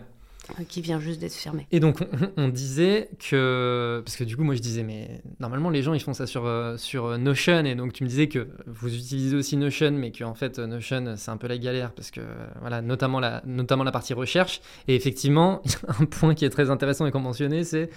[0.67, 1.67] Qui vient juste d'être fermée.
[1.71, 2.03] Et donc,
[2.37, 4.01] on, disait que.
[4.05, 6.45] Parce que du coup, moi, je disais, mais normalement, les gens, ils font ça sur,
[6.45, 7.65] euh, sur euh, Notion.
[7.65, 11.15] Et donc, tu me disais que vous utilisez aussi Notion, mais qu'en fait, euh, Notion,
[11.17, 11.91] c'est un peu la galère.
[11.93, 14.61] Parce que, euh, voilà, notamment la, notamment la partie recherche.
[14.87, 15.61] Et effectivement,
[15.99, 17.89] un point qui est très intéressant et qu'on mentionnait, c'est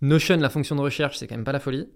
[0.00, 1.88] Notion, la fonction de recherche, c'est quand même pas la folie.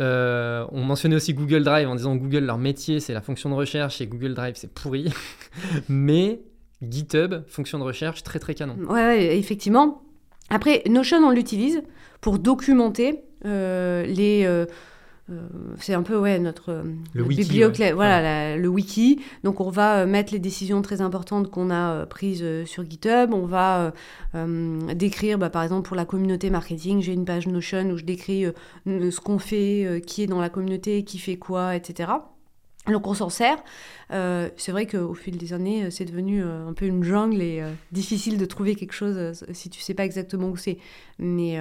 [0.00, 3.54] Euh, on mentionnait aussi Google Drive en disant Google, leur métier, c'est la fonction de
[3.54, 5.12] recherche et Google Drive, c'est pourri.
[5.88, 6.40] mais
[6.82, 8.76] GitHub, fonction de recherche, très très canon.
[8.88, 10.02] Ouais, ouais, effectivement.
[10.48, 11.82] Après, Notion, on l'utilise
[12.20, 14.44] pour documenter euh, les.
[14.44, 14.66] euh,
[15.30, 15.46] euh,
[15.78, 16.82] c'est un peu ouais, notre,
[17.14, 17.92] Le wiki, ouais.
[17.92, 19.20] voilà, la- le wiki.
[19.44, 23.32] Donc, on va mettre les décisions très importantes qu'on a prises sur GitHub.
[23.32, 23.92] On va
[24.34, 28.04] euh, décrire, bah, par exemple, pour la communauté marketing, j'ai une page Notion où je
[28.04, 28.46] décris
[28.86, 32.10] ce qu'on fait, qui est dans la communauté, qui fait quoi, etc.
[32.86, 33.62] Donc on s'en sert.
[34.10, 37.42] Euh, c'est vrai qu'au fil des années, euh, c'est devenu euh, un peu une jungle
[37.42, 37.62] et
[37.92, 40.78] difficile de trouver quelque chose si tu sais pas exactement où c'est.
[41.18, 41.58] Mais,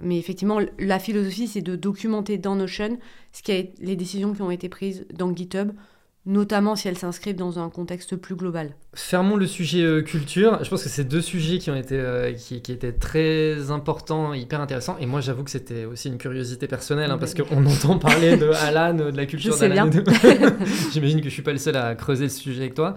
[0.00, 2.98] mais effectivement, la philosophie, c'est de documenter dans Notion
[3.32, 5.72] ce qui les décisions qui ont été prises dans GitHub,
[6.24, 8.74] notamment si elles s'inscrivent dans un contexte plus global.
[8.94, 10.62] Fermons le sujet euh, culture.
[10.62, 14.34] Je pense que c'est deux sujets qui ont été euh, qui, qui étaient très importants,
[14.34, 14.96] hyper intéressants.
[15.00, 18.50] Et moi, j'avoue que c'était aussi une curiosité personnelle, hein, parce qu'on entend parler de
[18.66, 19.90] Alan, de la culture d'Alan.
[19.90, 20.04] tout.
[20.92, 22.94] J'imagine que je suis pas le seul à creuser ce sujet avec toi.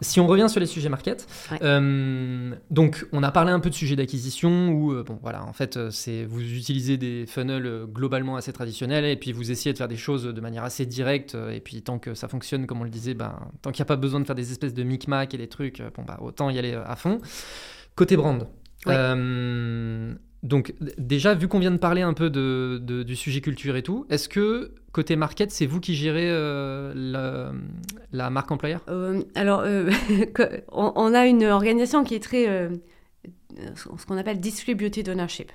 [0.00, 1.58] Si on revient sur les sujets market, Ouais.
[1.62, 5.52] euh, donc on a parlé un peu de sujets d'acquisition où euh, bon voilà, en
[5.52, 9.72] fait, euh, c'est vous utilisez des funnels euh, globalement assez traditionnels et puis vous essayez
[9.72, 12.65] de faire des choses de manière assez directe euh, et puis tant que ça fonctionne
[12.66, 14.74] comme on le disait, ben, tant qu'il n'y a pas besoin de faire des espèces
[14.74, 17.18] de micmac et des trucs, euh, bon bah autant y aller euh, à fond.
[17.94, 18.46] Côté brand.
[18.86, 18.94] Ouais.
[18.94, 23.74] euh, donc déjà, vu qu'on vient de parler un peu de, de- du sujet culture
[23.76, 27.52] et tout, est-ce que côté market, c'est vous qui gérez euh, la,
[28.12, 28.80] la marque employeur?
[28.88, 29.64] Euh, alors,
[30.72, 32.70] on, on a une organisation qui est très.
[33.74, 35.50] ce qu'on appelle distributed ownership.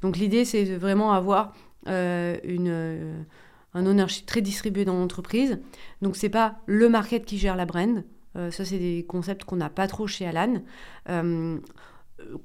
[0.00, 1.52] Donc, l'idée, c'est vraiment avoir
[1.86, 3.24] une,
[3.74, 5.60] un ownership très distribué dans l'entreprise.
[6.02, 8.04] Donc, c'est pas le market qui gère la brand.
[8.36, 10.62] Euh, ça, c'est des concepts qu'on n'a pas trop chez Alan.
[11.08, 11.58] Euh,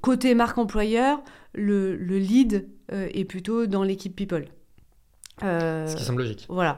[0.00, 1.22] côté marque employeur,
[1.54, 4.46] le, le lead euh, est plutôt dans l'équipe people.
[5.40, 6.46] Ce qui semble logique.
[6.48, 6.76] voilà.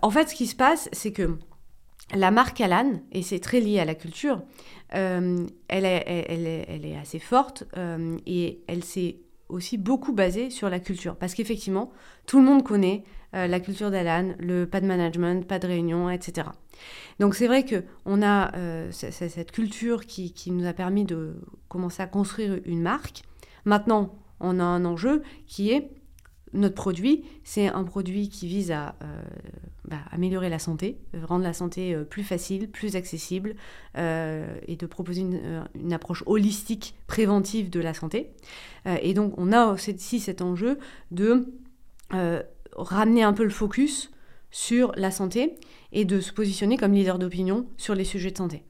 [0.00, 1.36] En fait, ce qui se passe, c'est que
[2.14, 4.40] la marque Alan, et c'est très lié à la culture,
[4.88, 7.64] elle, est, elle, est, elle est assez forte
[8.24, 9.18] et elle s'est
[9.50, 11.16] aussi beaucoup basée sur la culture.
[11.16, 11.92] Parce qu'effectivement,
[12.26, 16.10] tout le monde connaît euh, la culture d'Alan, le pas de management, pas de réunion,
[16.10, 16.48] etc.
[17.18, 21.36] Donc c'est vrai qu'on a euh, cette culture qui, qui nous a permis de
[21.68, 23.22] commencer à construire une marque.
[23.64, 25.90] Maintenant, on a un enjeu qui est
[26.52, 29.22] notre produit, c'est un produit qui vise à euh,
[29.86, 33.54] bah, améliorer la santé, rendre la santé plus facile, plus accessible
[33.96, 38.32] et de proposer une, approche holistique, préventive de la santé.
[39.00, 40.78] Et donc, on a aussi cet enjeu
[41.10, 41.46] de
[42.76, 44.10] ramener un peu le focus
[44.50, 45.54] sur la santé
[45.92, 48.62] et de se positionner comme leader d'opinion sur les sujets de santé.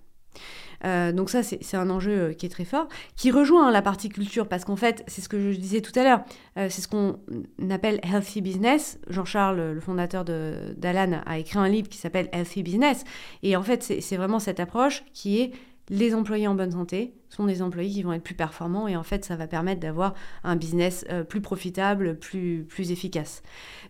[0.84, 4.64] donc ça, c'est un enjeu qui est très fort, qui rejoint la partie culture, parce
[4.64, 6.24] qu'en fait, c'est ce que je disais tout à l'heure,
[6.56, 7.18] c'est ce qu'on
[7.70, 8.98] appelle healthy business.
[9.08, 13.04] Jean-Charles, le fondateur d'Alan, a écrit un livre qui s'appelle Healthy Business.
[13.42, 15.52] Et en fait, c'est vraiment cette approche qui est
[15.88, 19.02] les employés en bonne santé sont des employés qui vont être plus performants et en
[19.02, 20.14] fait ça va permettre d'avoir
[20.44, 23.42] un business euh, plus profitable, plus, plus efficace.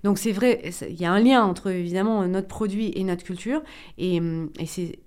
[0.05, 3.63] Donc c'est vrai, il y a un lien entre évidemment notre produit et notre culture
[3.99, 5.01] et, hum, et c'est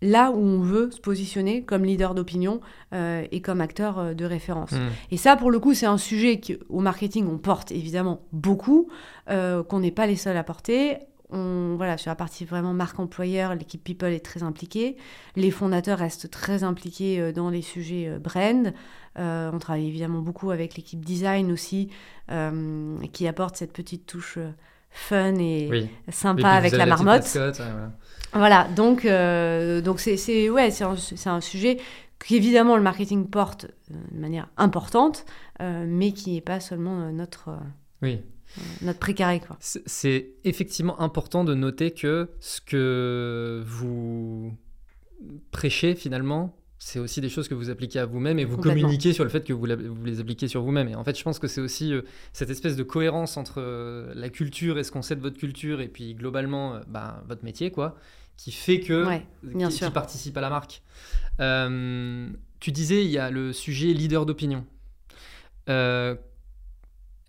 [0.00, 2.60] là où on veut se positionner comme leader d'opinion
[2.92, 4.72] euh, et comme acteur euh, de référence.
[4.72, 4.88] Mmh.
[5.12, 8.88] Et ça, pour le coup, c'est un sujet qu'au marketing, on porte évidemment beaucoup,
[9.28, 10.98] qu'on n'est pas les seuls à porter
[11.32, 14.96] voilà, sur la partie vraiment marque employeur, l'équipe People est très impliquée.
[15.36, 18.72] Les fondateurs restent très impliqués euh, dans les sujets euh, brand.
[19.18, 21.90] Euh, on travaille évidemment beaucoup avec l'équipe design aussi,
[23.12, 24.38] qui apporte cette petite touche
[24.90, 27.36] fun et sympa avec la marmotte.
[28.32, 28.68] voilà.
[28.74, 31.78] donc donc c'est ouais, c'est un, un, sujet
[32.18, 35.26] qu'évidemment le marketing porte de manière importante,
[35.60, 37.50] mais qui n'est pas seulement notre
[38.00, 38.22] oui
[38.82, 39.40] notre précaré.
[39.40, 39.56] Quoi.
[39.60, 44.54] C'est effectivement important de noter que ce que vous
[45.50, 49.22] prêchez finalement, c'est aussi des choses que vous appliquez à vous-même et vous communiquez sur
[49.22, 50.88] le fait que vous, vous les appliquez sur vous-même.
[50.88, 54.12] Et en fait, je pense que c'est aussi euh, cette espèce de cohérence entre euh,
[54.16, 57.44] la culture et ce qu'on sait de votre culture et puis globalement euh, bah, votre
[57.44, 57.96] métier, quoi,
[58.36, 59.06] qui fait que
[59.68, 60.82] qui, participe à la marque.
[61.38, 64.66] tu disais, il y a le sujet leader d'opinion.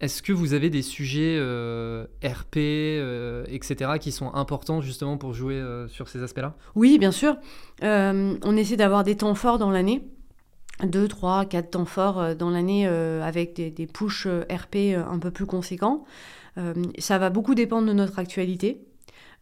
[0.03, 5.33] Est-ce que vous avez des sujets euh, RP, euh, etc., qui sont importants justement pour
[5.33, 6.57] jouer euh, sur ces aspects-là?
[6.75, 7.37] Oui, bien sûr.
[7.81, 10.05] on essaie d'avoir des temps forts dans l'année.
[10.83, 16.03] Deux, trois, quatre temps forts dans l'année avec des, des RP un peu plus conséquents.
[16.97, 18.83] ça va beaucoup dépendre de notre actualité.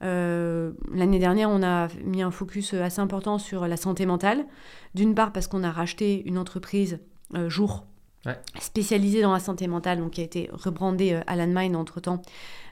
[0.01, 4.45] L'année dernière, on a mis un focus assez important sur la santé mentale.
[4.93, 6.99] D'une part parce qu'on a racheté une entreprise
[7.47, 7.87] jour
[8.59, 12.21] spécialisé dans la santé mentale, donc qui a été rebrandé euh, Alan Mine entre-temps.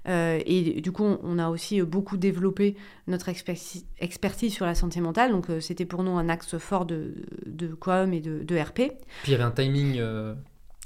[0.07, 2.75] Euh, et du coup, on, a aussi euh, beaucoup développé
[3.07, 5.31] notre expertise, expertise sur la santé mentale.
[5.31, 8.75] Donc, c'était pour nous un axe fort de, de com et de, de, RP.
[8.75, 8.91] Puis
[9.27, 9.99] il y avait un timing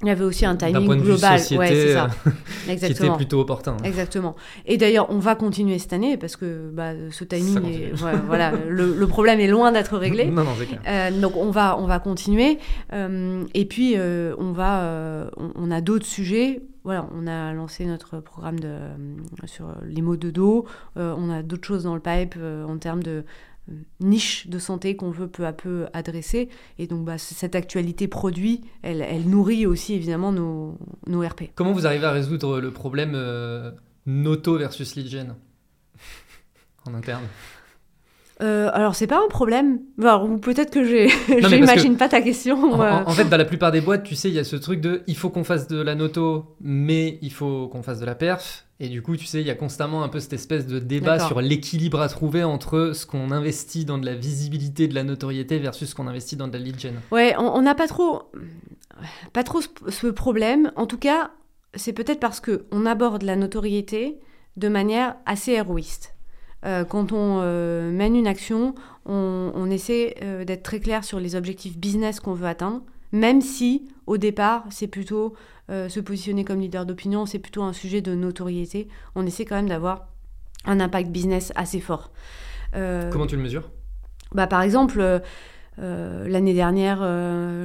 [0.02, 2.10] il y avait aussi un timing global, ouais, c'est ça.
[2.68, 2.78] Exactement.
[2.78, 3.78] qui était plutôt opportun.
[3.86, 4.36] Exactement.
[4.66, 7.94] Et d'ailleurs, on va continuer cette année parce que bah, ce timing, est,
[8.28, 10.26] voilà, le, le, problème est loin d'être réglé.
[10.32, 10.82] non, non, c'est clair.
[10.88, 12.58] Euh, donc on va, on va continuer.
[12.92, 16.62] Euh, et puis euh, on va, on, a d'autres sujets.
[16.84, 18.76] Voilà, on a lancé notre programme de,
[19.46, 20.66] sur les maux de dos.
[20.98, 22.36] on a d'autres choses dans le pipe
[22.68, 23.24] en termes de
[24.00, 26.50] niche de santé qu'on veut peu à peu adresser.
[26.78, 31.52] Et donc, bah, cette actualité produit, elle, nourrit aussi évidemment nos, nos, RP.
[31.56, 33.72] Comment vous arrivez à résoudre le problème euh,
[34.06, 35.34] Noto versus lead
[36.86, 37.24] en interne
[38.42, 39.80] euh, alors, c'est pas un problème.
[39.98, 40.84] ou peut-être que
[41.48, 42.74] j'imagine pas ta question.
[42.74, 45.04] En, fait, dans la plupart des boîtes, tu sais, il y a ce truc de
[45.08, 48.66] il faut qu'on fasse de la noto, mais il faut qu'on fasse de la perf.
[48.80, 51.20] Et du coup, tu sais, il y a constamment un peu cette espèce de débat
[51.20, 55.60] sur l'équilibre à trouver entre ce qu'on investit dans de la visibilité, de la notoriété
[55.60, 56.96] versus ce qu'on investit dans de la lead gen.
[57.12, 58.24] Ouais, on n'a pas trop,
[59.32, 60.72] pas trop ce problème.
[60.76, 61.32] En tout cas,
[61.76, 64.20] c'est peut-être parce qu'on aborde la notoriété
[64.58, 66.13] de manière assez héroïste.
[66.66, 71.36] Euh, quand on euh, mène une action, on, essaie euh, d'être très clair sur les
[71.36, 75.36] objectifs business qu'on veut atteindre, même si au départ, c'est plutôt
[75.70, 78.90] se positionner comme leader d'opinion, c'est plutôt un sujet de notoriété.
[79.16, 80.08] On essaie quand même d'avoir
[80.66, 82.12] un impact business assez fort.
[82.74, 83.72] Comment tu le mesures?
[84.34, 85.22] bah, Par exemple,
[85.78, 87.00] l'année dernière,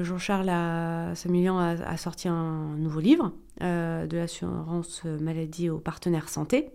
[0.04, 6.70] Jean-Charles Samuelian a, a, sorti un nouveau livre de l'assurance maladie aux partenaires santé.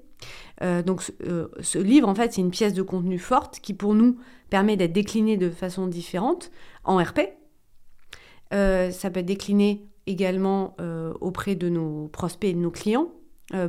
[0.62, 3.96] Euh, donc euh, ce livre, en fait, c'est une pièce de contenu forte qui, pour
[3.96, 4.18] nous,
[4.50, 6.52] permet d'être déclinée de façon différente
[6.84, 7.20] en RP.
[8.54, 10.76] Euh, ça peut être décliné également
[11.22, 13.08] auprès de nos prospects et de nos clients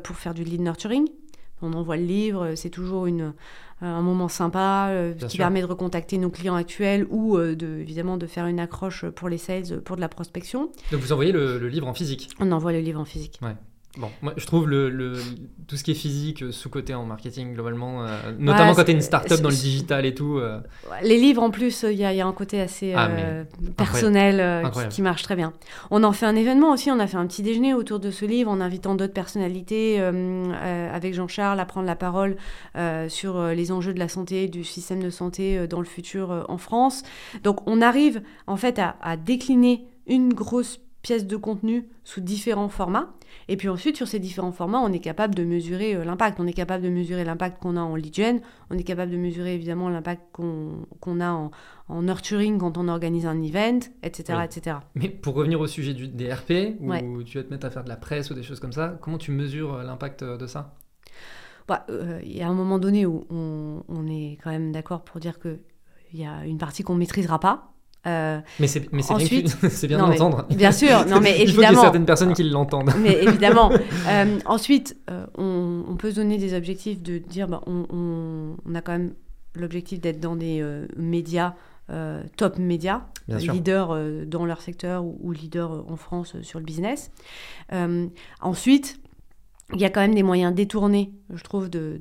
[0.02, 1.06] pour faire du lead nurturing.
[1.62, 3.34] On envoie le livre, c'est toujours une,
[3.80, 4.92] un moment sympa
[5.28, 9.28] qui permet de recontacter nos clients actuels ou de, évidemment de faire une accroche pour
[9.28, 10.72] les sales, pour de la prospection.
[10.90, 12.30] Donc vous envoyez le, le livre en physique?
[12.40, 13.38] On envoie le livre en physique.
[13.40, 13.54] Ouais.
[13.96, 15.14] Bon, moi je trouve le,
[15.68, 18.94] tout ce qui est physique euh, sous-côté en marketing globalement, euh, notamment quand tu es
[18.94, 20.38] une start-up dans le digital et tout.
[20.38, 20.60] Euh.
[21.02, 23.08] Les livres en plus, il y, a un côté assez ah,
[23.76, 25.52] personnel qui, marche très bien.
[25.92, 28.24] On en fait un événement aussi, on a fait un petit déjeuner autour de ce
[28.24, 32.36] livre en invitant d'autres personnalités avec Jean-Charles à prendre la parole
[33.08, 37.02] sur les enjeux de la santé, du système de santé dans le futur en France.
[37.44, 42.70] Donc on arrive en fait à, à décliner une grosse pièces de contenu sous différents
[42.70, 43.14] formats.
[43.48, 46.40] Et puis ensuite, sur ces différents formats, on est capable de mesurer euh, l'impact.
[46.40, 48.40] On est capable de mesurer l'impact qu'on a en lead gen,
[48.70, 51.50] on est capable de mesurer évidemment l'impact qu'on a en,
[51.88, 54.40] en, nurturing quand on organise un event, etc.
[54.44, 54.78] etc.
[54.94, 57.84] Mais pour revenir au sujet du, des RP, où tu vas te mettre à faire
[57.84, 60.46] de la presse ou des choses comme ça, comment tu mesures euh, l'impact euh, de
[60.46, 60.74] ça?
[61.68, 61.86] Bah,
[62.22, 65.38] Il y a un moment donné où on, on est quand même d'accord pour dire
[65.38, 65.58] qu'il
[66.14, 67.73] y a une partie qu'on ne maîtrisera pas.
[68.06, 69.56] Euh, mais c'est ensuite...
[69.86, 70.46] bien, bien d'entendre.
[70.50, 71.44] Bien sûr, non mais évidemment.
[71.44, 72.92] Il faut qu'il y ait certaines personnes qui l'entendent.
[73.00, 73.72] mais évidemment.
[74.08, 78.56] Euh, ensuite, euh, on, on, peut se donner des objectifs de dire, bah, on, on,
[78.66, 79.14] on, a quand même
[79.54, 80.64] l'objectif d'être dans des
[80.96, 81.54] médias,
[82.36, 83.96] top médias, leaders
[84.26, 87.10] dans leur secteur ou, ou leaders en France sur le business.
[88.40, 88.98] ensuite,
[89.72, 91.98] il y a quand même des moyens détournés, je trouve, de,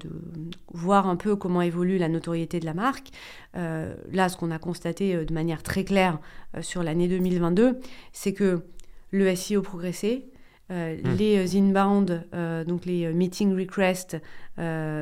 [0.73, 3.09] voir un peu comment évolue la notoriété de la marque.
[3.55, 6.19] Euh, là, ce qu'on a constaté euh, de manière très claire
[6.57, 7.79] euh, sur l'année 2022,
[8.11, 8.63] c'est que
[9.11, 10.25] le SEO progressait,
[10.69, 11.15] hmm.
[11.17, 12.27] les inbound,
[12.65, 14.17] donc les meeting requests,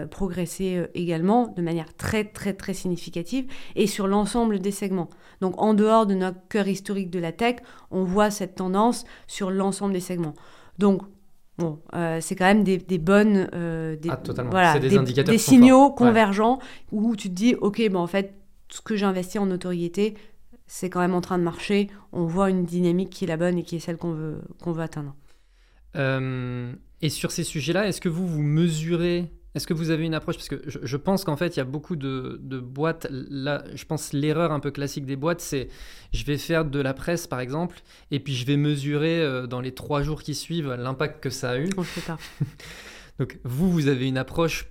[0.09, 3.45] progressaient également de manière très très très significative
[3.77, 5.09] et sur l'ensemble des segments.
[5.39, 7.57] Donc en dehors de notre cœur historique de la tech,
[7.89, 10.35] on voit cette tendance sur l'ensemble des segments.
[10.77, 11.03] Donc
[11.61, 16.57] Bon, euh, c'est quand même des, bonnes, euh, des, ah, des, indicateurs des signaux convergents
[16.91, 18.33] où tu te dis, ok, ben en fait,
[18.69, 20.15] ce que j'ai investi en notoriété,
[20.65, 21.87] c'est quand même en train de marcher.
[22.13, 24.71] On voit une dynamique qui est la bonne et qui est celle qu'on veut, qu'on
[24.71, 25.15] veut atteindre.
[25.95, 30.13] Euh, et sur ces sujets-là, est-ce que vous vous mesurez est-ce que vous avez une
[30.13, 30.35] approche?
[30.35, 33.07] Parce que je, pense qu'en fait, il y a beaucoup de, boîtes.
[33.09, 35.67] Là, je pense l'erreur un peu classique des boîtes, c'est
[36.13, 37.81] je vais faire de la presse, par exemple,
[38.11, 41.51] et puis je vais mesurer euh, dans les trois jours qui suivent l'impact que ça
[41.51, 41.69] a eu.
[41.77, 42.17] On fait pas.
[43.19, 44.67] Donc, vous, vous avez une approche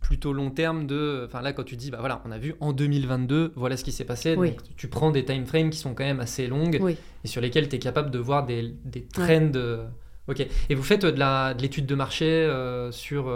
[0.00, 1.24] plutôt long terme de.
[1.26, 3.92] Enfin, là, quand tu dis, bah voilà, on a vu en 2022, voilà ce qui
[3.92, 4.36] s'est passé.
[4.36, 6.80] Donc, tu prends des time frames qui sont quand même assez longues
[7.24, 9.52] et sur lesquels tu es capable de voir des, des trends.
[9.54, 9.86] Euh,
[10.28, 10.46] ok.
[10.70, 13.28] Et vous faites de l'étude de, de, marché euh, sur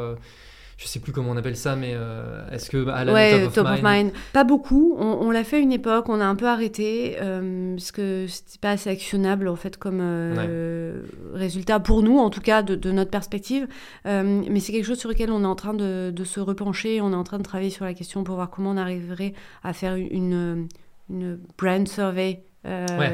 [0.83, 3.81] je sais plus comment on appelle ça, mais euh, est-ce que Alan ouais, top, of,
[3.85, 4.11] mind?
[4.33, 4.97] Pas beaucoup.
[4.99, 8.71] On, l'a fait une époque, on a un peu arrêté euh, parce que c'était pas
[8.71, 11.03] assez actionnable en fait comme euh,
[11.35, 13.69] résultat pour nous, en tout cas de, notre perspective.
[14.05, 17.01] mais c'est quelque chose sur lequel on est en train de, se repencher.
[17.01, 19.73] On est en train de travailler sur la question pour voir comment on arriverait à
[19.73, 20.67] faire une,
[21.11, 22.43] une brand survey,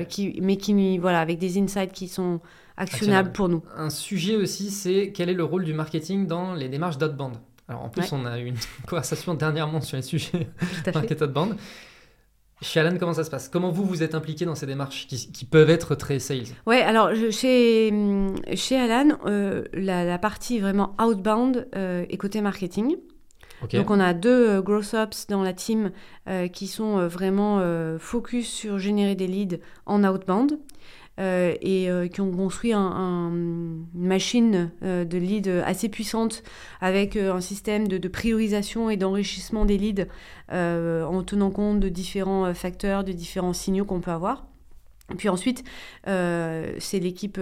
[0.08, 2.40] qui, mais qui voilà avec des insights qui sont
[2.78, 3.62] actionnables pour nous.
[3.76, 7.36] Un sujet aussi, c'est quel est le rôle du marketing dans les démarches d'outbound
[7.68, 8.56] alors en plus, on a eu une
[8.86, 10.48] conversation dernièrement sur les sujets
[10.94, 11.50] market band.
[12.60, 13.48] Chez Alan, comment ça se passe?
[13.48, 16.46] Comment vous, vous êtes impliqué dans ces démarches qui, peuvent être très sales?
[16.66, 17.92] Ouais, alors chez,
[18.54, 22.96] chez Alan, euh, la, partie vraiment outbound euh, est côté marketing.
[23.72, 25.92] Donc on a deux euh, gross ops dans la team
[26.52, 27.62] qui sont vraiment
[27.98, 30.58] focus sur générer des leads en outbound.
[31.18, 36.44] Euh, et euh, qui ont construit une machine euh, de leads assez puissante
[36.80, 40.06] avec un système de, priorisation et d'enrichissement des leads
[40.50, 44.46] en tenant compte de différents facteurs, de différents signaux qu'on peut avoir.
[45.16, 45.64] puis ensuite,
[46.04, 47.40] c'est l'équipe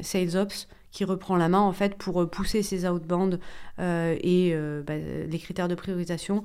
[0.00, 3.40] SalesOps qui reprend la main en fait pour pousser ces outbound
[3.78, 4.54] et
[4.86, 6.42] bah, les critères de priorisation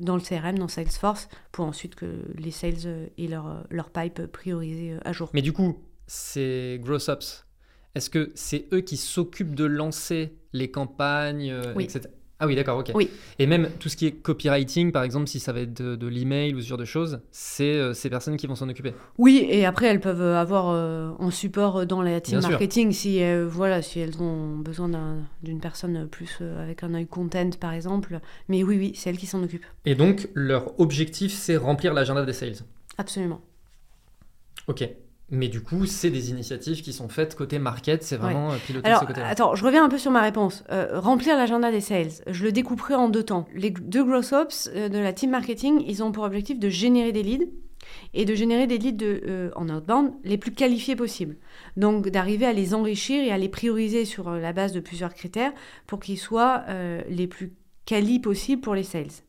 [0.00, 5.12] dans le CRM, dans Salesforce, pour ensuite que les sales aient leur, pipe priorisé à
[5.12, 5.30] jour.
[5.32, 5.76] Mais du coup,
[6.10, 7.46] ces gross ups,
[7.94, 12.00] est-ce que c'est eux qui s'occupent de lancer les campagnes, euh, etc.
[12.40, 12.90] Ah oui, d'accord, ok.
[12.94, 13.10] Oui.
[13.38, 16.54] Et même tout ce qui est copywriting, par exemple, si ça va être de, l'email
[16.54, 18.92] ou ce genre de choses, c'est euh, ces personnes qui vont s'en occuper.
[19.18, 23.80] Oui, et après, elles peuvent avoir euh, un support dans la team marketing si, voilà,
[23.80, 24.90] si elles ont besoin
[25.44, 28.18] d'une personne plus avec un œil content, par exemple.
[28.48, 29.66] Mais oui, oui, c'est elles qui s'en occupent.
[29.84, 32.56] Et donc, leur objectif, c'est remplir l'agenda des sales
[32.98, 33.40] Absolument.
[34.66, 34.88] Ok.
[35.30, 38.56] Mais du coup, c'est des initiatives qui sont faites côté market, c'est vraiment ouais.
[38.56, 39.28] Euh, piloter ce côté-là.
[39.28, 40.64] Attends, je reviens un peu sur ma réponse.
[40.70, 43.46] Euh, remplir l'agenda des sales, je le découperai en deux temps.
[43.54, 47.12] Les deux gross ops euh, de la team marketing, ils ont pour objectif de générer
[47.12, 47.46] des leads
[48.12, 51.36] et de générer des leads de, en outbound les plus qualifiés possibles.
[51.76, 55.52] Donc d'arriver à les enrichir et à les prioriser sur la base de plusieurs critères
[55.86, 56.64] pour qu'ils soient
[57.08, 57.54] les plus
[57.86, 59.24] quali possibles pour les sales.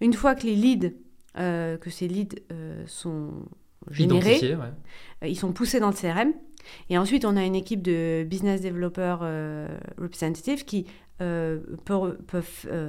[0.00, 0.92] Une fois que les leads,
[1.34, 2.36] que ces leads
[2.86, 3.32] sont
[3.90, 4.56] générés.
[5.22, 6.32] Euh, ils sont poussés dans le CRM.
[6.90, 9.68] Et ensuite, on a une équipe de business developer euh,
[9.98, 10.86] representatives qui
[11.22, 12.18] euh, peuvent,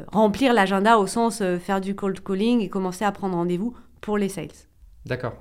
[0.08, 4.30] remplir l'agenda au sens faire du cold calling et commencer à prendre rendez-vous pour les
[4.30, 4.48] sales.
[5.06, 5.36] D'accord.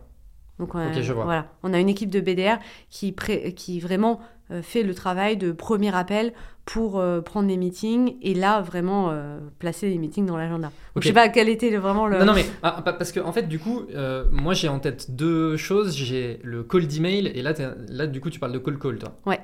[0.58, 1.24] Donc, je vois.
[1.24, 3.14] voilà, on a une équipe de BDR qui,
[3.54, 4.20] qui vraiment
[4.62, 6.32] fait le travail de premier appel
[6.66, 10.70] pour euh, prendre des meetings et là vraiment euh, placer des meetings dans l'agenda.
[10.96, 12.18] Je sais pas quel était le- vraiment le.
[12.18, 14.80] Non, non, mais ah, pa- parce que en fait, du coup, euh, moi j'ai en
[14.80, 15.94] tête deux choses.
[15.96, 17.54] J'ai le call d'email et là,
[17.88, 19.16] là, du coup, tu parles de call call, toi.
[19.26, 19.38] Ouais.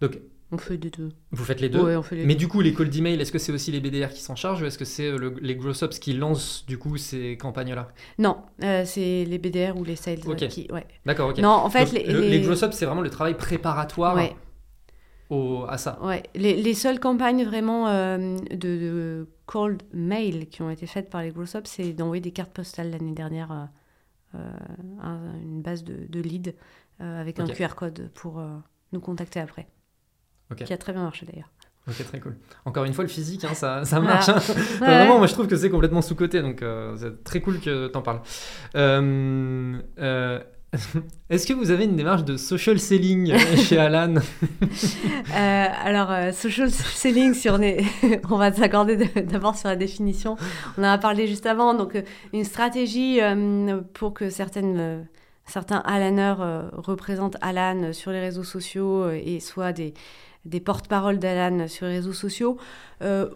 [0.00, 0.18] Donc,
[0.50, 1.10] On fait des deux.
[1.30, 1.80] vous faites les deux.
[1.80, 2.40] Ouais, on fait les Mais deux.
[2.40, 4.66] du coup, les calls d'email, est-ce que c'est aussi les BDR qui s'en chargent ou
[4.66, 7.88] est-ce que c'est le- les gross ups qui lancent du coup ces campagnes-là?
[8.18, 10.48] Non, euh, c'est les BDR ou les sales euh, Ok.
[10.48, 10.66] qui.
[10.72, 10.86] Ouais.
[11.06, 11.38] D'accord, ok.
[11.38, 14.32] Non, en fait, Donc, les, les- les gross ups, c'est vraiment le travail préparatoire Ouais.
[15.30, 15.98] Au- à ça.
[16.02, 21.10] Ouais, les, les seules campagnes vraiment euh, de, de cold mail qui ont été faites
[21.10, 23.64] par les gross ups, c'est d'envoyer des cartes postales l'année dernière, euh,
[24.36, 24.50] euh,
[25.02, 26.52] un- une base de, de leads
[27.00, 27.46] euh, avec un.
[27.46, 28.42] QR code pour
[28.92, 29.66] nous contacter après.
[30.56, 31.50] Qui a très bien marché d'ailleurs.
[31.88, 32.36] Ok, très cool.
[32.64, 34.14] Encore une fois, le physique, hein, ça, ça Voilà.
[34.14, 34.28] marche.
[34.30, 34.38] hein.
[34.80, 36.64] Ouais, Vraiment, moi je trouve que c'est complètement sous-côté, donc
[36.96, 38.20] c'est très cool que t'en parles.
[41.30, 44.14] Est-ce que vous avez une démarche de social selling euh, chez Alan
[45.36, 47.84] Euh, alors, euh, social selling, si on, est...
[48.30, 50.36] on va s'accorder de- d'abord sur la définition.
[50.78, 51.74] On en a parlé juste avant.
[51.74, 52.00] Donc,
[52.32, 53.20] une stratégie
[53.94, 55.04] pour que certains
[55.84, 59.94] Alaners euh, représentent Alan sur les réseaux sociaux et soient des,
[60.44, 62.58] des porte-parole d'Alan sur les réseaux sociaux.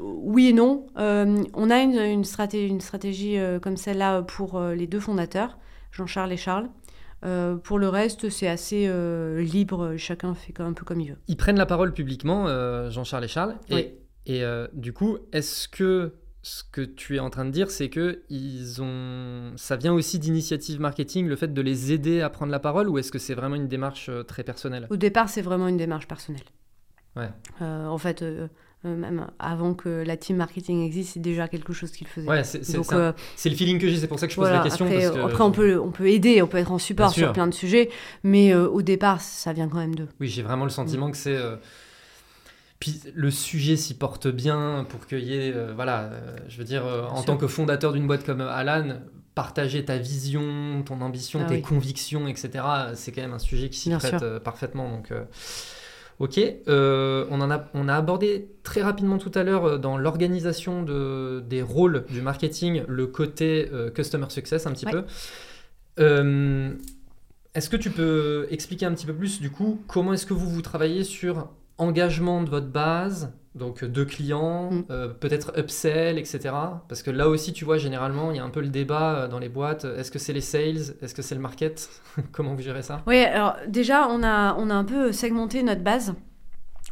[0.01, 0.87] Oui et non.
[0.97, 5.59] On a une, stratégie, comme celle-là pour les deux fondateurs,
[5.91, 6.69] Jean-Charles et Charles.
[7.25, 9.97] Euh, pour le reste, c'est assez euh, libre.
[9.97, 11.19] Chacun fait un peu comme il veut.
[11.27, 13.57] Ils prennent la parole publiquement, euh, Jean-Charles et Charles.
[13.69, 13.93] Et, Oui.
[14.27, 14.43] et,
[14.73, 18.81] du coup, est-ce que ce que tu es en train de dire, c'est que ils
[18.81, 22.89] ont, ça vient aussi d'initiative marketing, le fait de les aider à prendre la parole,
[22.89, 24.87] ou est-ce que c'est vraiment une démarche très personnelle?
[24.89, 26.45] Au départ, c'est vraiment une démarche personnelle.
[27.17, 27.29] Ouais.
[27.61, 28.25] En fait,
[28.85, 32.29] euh, même avant que la team marketing existe, c'est déjà quelque chose qu'ils faisaient.
[32.29, 32.61] Ouais, c'est
[32.93, 33.13] euh,
[33.45, 34.87] le feeling que j'ai, c'est pour ça que je pose la question.
[34.87, 37.33] après, parce que- après, on, peut, on peut aider, on peut être en support sur
[37.33, 37.91] plein de sujets,
[38.23, 40.07] mais euh, au départ, ça vient quand même d'eux.
[40.21, 41.37] Oui, j'ai vraiment le sentiment que c'est.
[42.79, 45.53] Puis le sujet s'y porte bien pour qu'il y ait.
[45.75, 46.11] voilà,
[46.49, 47.25] je veux dire, en sûr.
[47.25, 49.01] tant que fondateur d'une boîte comme Alan,
[49.35, 51.63] partager ta vision, ton ambition, Ah tes oui.
[51.63, 52.65] convictions, etc.,
[52.95, 54.89] c'est quand même un sujet qui s'y prête parfaitement.
[54.89, 55.13] Donc.
[56.19, 59.97] Ok, euh, on, en a, on a abordé très rapidement tout à l'heure euh, dans
[59.97, 64.93] l'organisation de, des rôles du marketing le côté euh, customer success un petit Ouais.
[64.93, 65.05] peu.
[66.01, 66.73] Euh,
[67.55, 70.49] est-ce que tu peux expliquer un petit peu plus du coup comment est-ce que vous
[70.51, 74.85] vous travaillez sur engagement de votre base, donc de clients, Mm.
[74.91, 76.55] euh, peut-être upsell, etc.
[76.89, 79.29] Parce que là aussi, tu vois, généralement, il y a un peu le débat euh,
[79.29, 79.85] dans les boîtes.
[79.85, 80.95] Est-ce que c'est les sales?
[81.03, 81.89] Est-ce que c'est le market?
[82.33, 83.03] Comment vous gérez ça?
[83.07, 86.15] Oui, alors déjà, on a, on a un peu segmenté notre base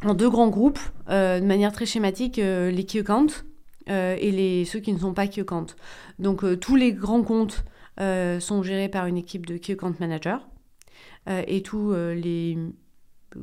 [0.03, 0.79] en deux grands groupes,
[1.09, 3.43] euh, de manière très schématique, euh, les key accounts
[3.89, 5.75] euh, et les, ceux qui ne sont pas key accounts.
[6.19, 7.63] Donc, euh, tous les grands comptes
[7.99, 10.47] euh, sont gérés par une équipe de key account manager
[11.29, 12.57] euh, et tous euh, les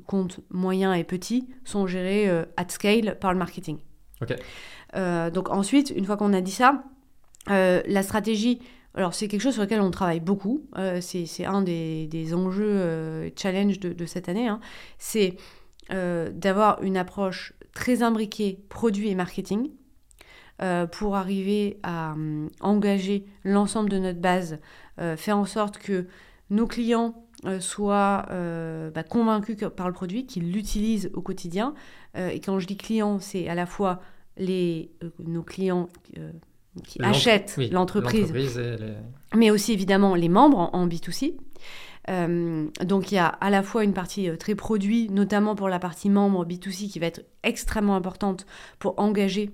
[0.07, 3.78] comptes moyens et petits sont gérés euh, at scale par le marketing.
[4.22, 4.36] Ok.
[4.97, 6.84] Euh, donc ensuite, une fois qu'on a dit ça,
[7.51, 8.61] euh, la stratégie,
[8.95, 13.32] alors c'est quelque chose sur lequel on travaille beaucoup, euh, c'est un des, des enjeux
[13.36, 14.61] challenge de, de cette année, hein.
[14.99, 15.36] c'est
[15.90, 19.70] d'avoir une approche très imbriquée produit et marketing
[20.92, 24.61] pour arriver à hum, engager l'ensemble de notre base,
[24.97, 26.07] faire en sorte que
[26.49, 27.24] nos clients
[27.61, 31.74] soient euh, bah, convaincus par le produit, qu'ils l'utilisent au quotidien.
[32.16, 34.01] Euh, et quand je dis clients, c'est à la fois
[34.36, 35.88] les, euh, nos clients
[36.18, 36.30] euh,
[36.84, 38.95] qui achètent oui, l'entreprise, les-
[39.36, 41.36] mais aussi évidemment les membres en, en B2C.
[42.11, 45.68] Euh, donc il y a à la fois une partie euh, très produit, notamment pour
[45.68, 48.45] la partie membre B2C qui va être extrêmement importante
[48.78, 49.51] pour engager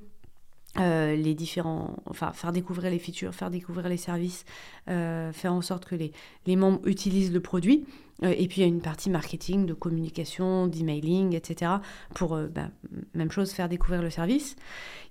[0.78, 4.44] euh, les différents, enfin faire découvrir les features, faire découvrir les services,
[4.88, 6.12] euh, faire en sorte que les,
[6.46, 7.84] les membres utilisent le produit.
[8.22, 11.72] Euh, et puis il y a une partie marketing, de communication, d'emailing, etc.
[12.14, 12.68] pour, bah,
[13.14, 14.54] même chose, faire découvrir le service.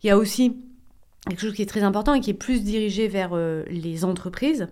[0.01, 0.55] Il y a aussi
[1.28, 4.70] quelque chose qui est très important et qui est plus dirigé vers les entreprises,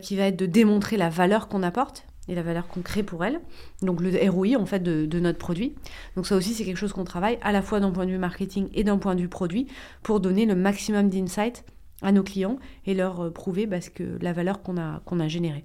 [0.00, 3.24] qui va être de démontrer la valeur qu'on apporte et la valeur qu'on crée pour
[3.24, 3.40] elles.
[3.82, 5.74] Donc le ROI en fait de, de notre produit.
[6.16, 8.18] Donc ça aussi c'est quelque chose qu'on travaille à la fois d'un point de vue
[8.18, 9.66] marketing et d'un point de vue produit
[10.02, 11.64] pour donner le maximum d'insight
[12.02, 15.28] à nos clients et leur euh, prouver parce que la valeur qu'on a, qu'on a
[15.28, 15.64] générée.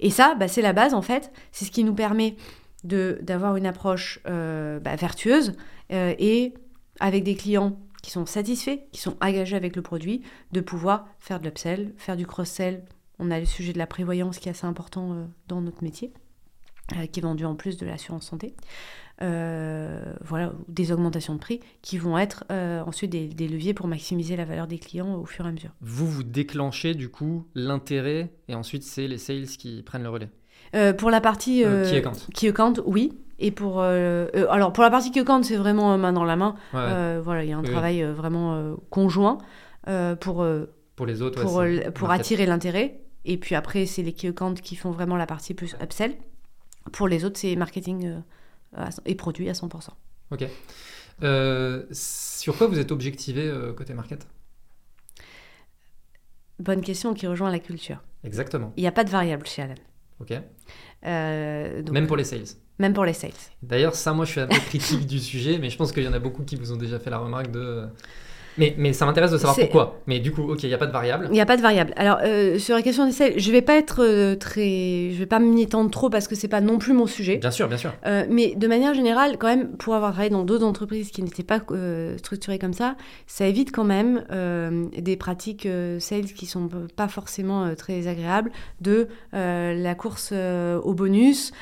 [0.00, 1.32] Et ça, bah, c'est la base en fait.
[1.52, 2.36] C'est ce qui nous permet
[2.84, 5.54] de d'avoir une approche euh, bah, vertueuse
[5.92, 6.54] euh, et
[7.00, 11.40] avec des clients qui sont satisfaits, qui sont engagés avec le produit, de pouvoir faire
[11.40, 12.84] de l'upsell, faire du cross-sell.
[13.18, 16.12] On a le sujet de la prévoyance qui est assez important euh, dans notre métier,
[16.96, 18.54] euh, qui est vendu en plus de l'assurance santé.
[19.20, 23.88] Euh, voilà, des augmentations de prix qui vont être euh, ensuite des, des leviers pour
[23.88, 25.70] maximiser la valeur des clients au fur et à mesure.
[25.80, 30.28] Vous, vous déclenchez du coup l'intérêt et ensuite c'est les sales qui prennent le relais.
[30.76, 31.64] Euh, pour la partie
[32.32, 33.12] qui account, oui.
[33.40, 37.18] Et pour, alors pour la partie que quand c'est vraiment main dans la main, Ouais,
[37.18, 39.38] voilà, il y a un Oui, travail vraiment conjoint
[40.20, 40.46] pour,
[40.96, 41.42] Pour les autres,
[41.92, 43.00] pour, attirer l'intérêt.
[43.30, 46.16] Et puis après, c'est les key accounts qui font vraiment la partie plus upsell.
[46.92, 48.22] Pour les autres, c'est marketing
[48.78, 49.90] euh, et produit à 100%.
[50.30, 50.46] Ok.
[51.22, 54.26] Euh, sur quoi vous êtes objectivé euh, côté market?
[56.58, 58.02] Bonne question qui rejoint la culture.
[58.24, 58.72] Exactement.
[58.78, 59.74] Il n'y a pas de variable chez Alan.
[60.20, 60.32] Ok.
[61.04, 62.44] Euh, donc, Même pour les sales.
[62.78, 63.30] même pour les sales.
[63.62, 66.08] D'ailleurs, ça, moi, je suis un peu critique du sujet, mais je pense qu'il y
[66.08, 67.86] en a beaucoup qui vous ont déjà fait la remarque de.
[68.58, 70.00] Mais, mais ça m'intéresse de savoir pourquoi.
[70.06, 71.26] Mais du coup, ok, il n'y a pas de variable.
[71.30, 71.92] Il n'y a pas de variable.
[71.96, 75.10] Alors, euh, sur la question des sales, je vais pas être euh, très.
[75.12, 77.36] Je vais pas m'y étendre trop parce que c'est pas non plus mon sujet.
[77.36, 77.92] Bien sûr, bien sûr.
[78.06, 81.42] Euh, mais de manière générale, quand même, pour avoir travaillé dans d'autres entreprises qui n'étaient
[81.42, 82.96] pas euh, structurées comme ça,
[83.26, 84.24] ça évite quand même
[84.96, 88.50] des pratiques sales qui sont pas forcément très agréables,
[88.80, 91.52] de la course au bonus,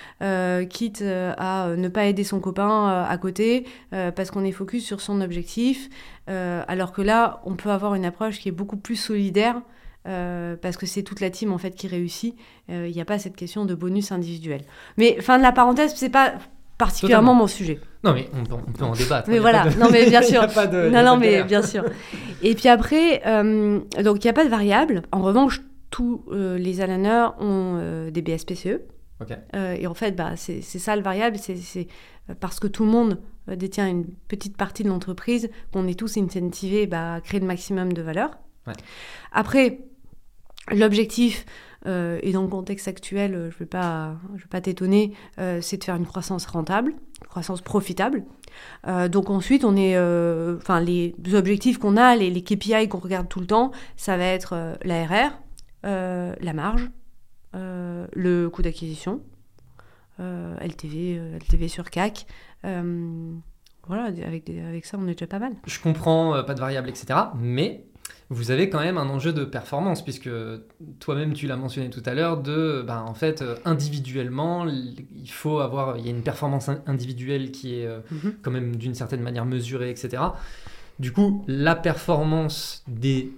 [0.71, 5.21] quitte à ne pas aider son copain à côté parce qu'on est focus sur son
[5.21, 5.89] objectif,
[6.29, 9.61] alors que là, on peut avoir une approche qui est beaucoup plus solidaire.
[10.09, 12.37] euh, parce que c'est toute la team en fait qui réussit.
[12.71, 14.61] Euh, Il n'y a pas cette question de bonus individuel.
[14.99, 16.35] Mais fin de la parenthèse, c'est pas
[16.79, 17.41] particulièrement Totalement.
[17.43, 17.81] mon sujet.
[18.05, 19.29] Non, mais on peut, on peut en débattre.
[19.29, 20.43] Mais y a voilà, de- non mais bien sûr.
[20.47, 21.85] de- non, non, mais bien sûr.
[22.43, 25.03] Et puis après, euh, donc il n'y a pas de variable.
[25.11, 25.61] En revanche,
[25.91, 28.81] tous euh, les Alaners ont euh, des BSPCE.
[29.57, 31.83] Euh, et en fait, bah, c'est ça le variable, c'est euh,
[32.35, 36.17] parce que tout le monde euh, détient une petite partie de l'entreprise qu'on est tous
[36.17, 38.39] incentivés bah, à créer le maximum de valeur.
[38.67, 38.75] Ouais.
[39.33, 39.81] Après,
[40.73, 41.47] l'objectif,
[41.87, 45.13] euh, et dans le contexte actuel, euh, je ne vais pas, je vais pas t'étonner,
[45.39, 46.91] euh, c'est de faire une croissance rentable,
[47.23, 48.25] une croissance profitable.
[48.87, 52.99] Euh, donc ensuite, on est, euh, enfin les objectifs qu'on a, les, les KPI qu'on
[52.99, 55.33] regarde tout le temps, ça va être euh, l'ARR,
[55.85, 56.91] euh, la marge,
[57.55, 59.36] euh, le coût d'acquisition, euh,
[60.19, 62.27] LTV, euh, LTV sur CAC.
[62.65, 63.33] euh,
[63.89, 65.53] voilà, avec, des- avec ça, on est déjà pas mal.
[65.65, 67.07] Je comprends, euh, pas de variable, etc.
[67.39, 67.85] Mais
[68.31, 70.29] vous avez quand même un enjeu de performance, puisque
[70.99, 75.61] toi-même, tu l'as mentionné tout à l'heure, de, ben, en fait, euh, individuellement, il faut
[75.61, 78.35] avoir, il y a une performance in- individuelle qui est euh, Mhm.
[78.43, 80.21] quand même d'une certaine manière mesurée, etc.
[80.99, 83.31] Du coup, la performance des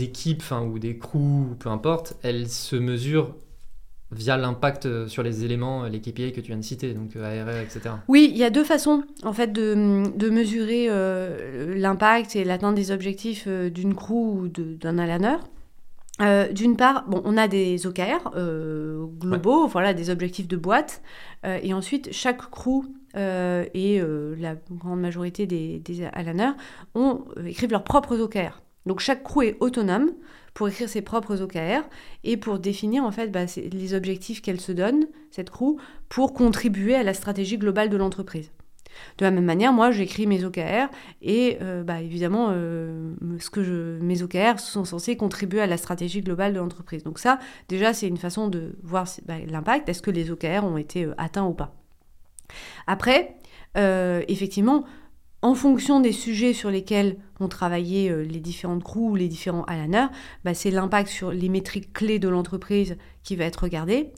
[0.00, 3.34] équipes, ou des crews, peu importe, elle se mesure
[4.12, 7.16] via l'impact euh, sur les éléments, euh, les KPI que tu viens de citer, donc
[7.16, 7.96] euh, ARR, etc.
[8.08, 12.76] Oui, il y a deux façons en fait de, de mesurer euh, l'impact et l'atteinte
[12.76, 15.40] des objectifs euh, d'une crew ou d'un alaneur.
[16.22, 18.30] Euh, D'une part, bon, on a des OKR
[19.20, 21.02] globaux, voilà, des objectifs de boîte,
[21.44, 24.00] et ensuite chaque crew et
[24.38, 26.54] la grande majorité des, des alaneurs
[26.94, 28.62] ont, écrivent leurs propres OKR.
[28.86, 30.12] Donc chaque crew est autonome
[30.56, 31.86] pour écrire ses propres OKR
[32.24, 35.76] et pour définir en fait bah, les objectifs qu'elle se donne, cette crew,
[36.08, 38.50] pour contribuer à la stratégie globale de l'entreprise.
[39.18, 40.88] De la même manière, moi, j'écris mes OKR
[41.20, 45.76] et euh, bah, évidemment, euh, ce que je, mes OKR sont censés contribuer à la
[45.76, 47.04] stratégie globale de l'entreprise.
[47.04, 47.38] Donc ça,
[47.68, 49.90] déjà, c'est une façon de voir bah, l'impact.
[49.90, 51.74] Est-ce que les OKR ont été euh, atteints ou pas?
[52.86, 53.36] Après,
[53.74, 54.86] effectivement,
[55.42, 59.64] en fonction des sujets sur lesquels ont travaillé euh, les différentes crews ou les différents
[59.64, 60.08] alaners,
[60.44, 64.12] bah, c'est l'impact sur les métriques clés de l'entreprise qui va être regardé.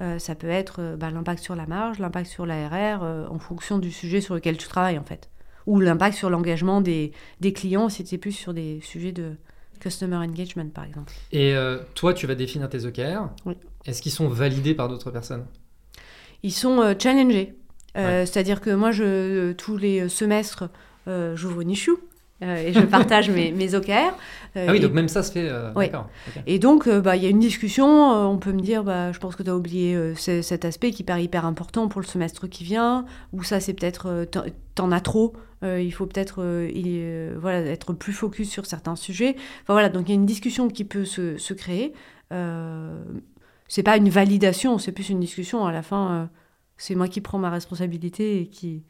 [0.00, 3.38] Euh, ça peut être euh, bah, l'impact sur la marge, l'impact sur l'ARR, euh, en
[3.38, 5.30] fonction du sujet sur lequel tu travailles en fait.
[5.66, 9.36] Ou l'impact sur l'engagement des, des clients si c'est plus sur des sujets de
[9.80, 11.12] customer engagement par exemple.
[11.30, 13.30] Et euh, toi, tu vas définir tes OKR.
[13.46, 13.54] Oui.
[13.86, 15.46] Est-ce qu'ils sont validés par d'autres personnes?
[16.42, 17.54] Ils sont challengés.
[17.96, 20.64] Euh, C'est-à-dire que moi, je, tous les semestres,
[21.06, 21.92] euh, j'ouvre une issue
[22.42, 23.90] euh, et je partage mes, mes OKR.
[24.56, 25.48] euh, Ah oui, et donc même ça se fait.
[25.48, 25.70] euh,
[26.28, 26.42] ok.
[26.46, 27.86] Et donc, euh, bah, il y a une discussion.
[28.12, 30.64] euh, on peut me dire, bah, je pense que tu as oublié euh, ce- cet
[30.64, 33.04] aspect qui paraît hyper important pour le semestre qui vient.
[33.32, 34.24] Ou ça, c'est peut-être, euh,
[34.74, 35.32] t'en- as trop.
[35.62, 39.36] euh, il faut peut-être euh, euh, voilà, être plus focus sur certains sujets.
[39.62, 41.92] Enfin, voilà, donc il y a une discussion qui peut se, se créer.
[42.32, 43.02] Euh,
[43.68, 45.64] c'est pas une validation, c'est plus une discussion.
[45.64, 46.24] À la fin, euh,
[46.76, 48.84] c'est moi qui prends ma responsabilité et qui,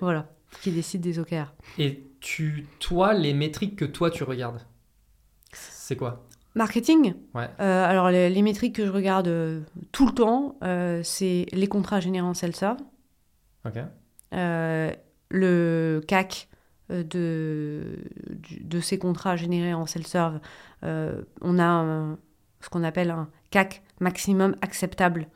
[0.00, 0.28] voilà,
[0.62, 1.54] qui décide des OKR.
[1.78, 4.60] Et tu, toi, les métriques que toi tu regardes,
[5.52, 6.26] c'est quoi?
[6.54, 7.14] Marketing?
[7.34, 7.48] Ouais.
[7.60, 9.60] Euh, Alors, les, les métriques que je regarde euh,
[9.90, 12.78] tout le temps, euh, c'est les contrats générés en self-serve,
[13.64, 13.78] Ok.
[15.30, 16.48] le CAC
[16.90, 17.98] de,
[18.60, 20.38] de ces contrats générés en self-serve.
[20.82, 22.18] on a un-
[22.60, 25.28] ce qu'on appelle un CAC maximum acceptable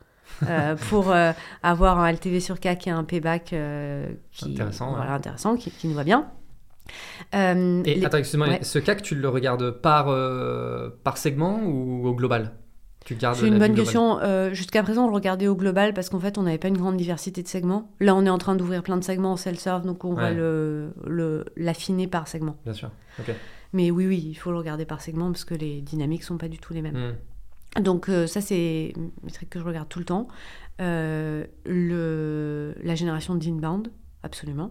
[0.48, 4.96] euh, pour euh, avoir un LTV sur CAC et un payback euh, qui, Intéressant, ouais.
[4.96, 6.26] voilà, intéressant qui, qui nous va bien.
[7.32, 7.54] Et
[7.84, 8.60] les- attends, excuse-moi, ouais.
[8.62, 10.06] ce CAC, tu le regardes par,
[11.04, 12.52] par segment ou au global?
[13.34, 14.18] C'est une bonne question.
[14.20, 16.76] Euh, Jusqu'à présent, on le regardait au global parce qu'en fait, on n'avait pas une
[16.76, 17.90] grande diversité de segments.
[18.00, 20.34] Là, on est en train d'ouvrir plein de segments en self-serve, donc on va Ouais.
[20.34, 22.56] le- le- l'affiner par segment.
[22.64, 22.90] Bien sûr.
[23.72, 26.48] Mais oui, oui, il faut le regarder par segment parce que les dynamiques sont pas
[26.48, 26.96] du tout les mêmes.
[26.96, 27.14] Hmm.
[27.80, 30.28] Donc euh, ça, c'est une métrique que je regarde tout le temps.
[30.80, 33.90] Euh, la génération d'inbound,
[34.22, 34.70] absolument.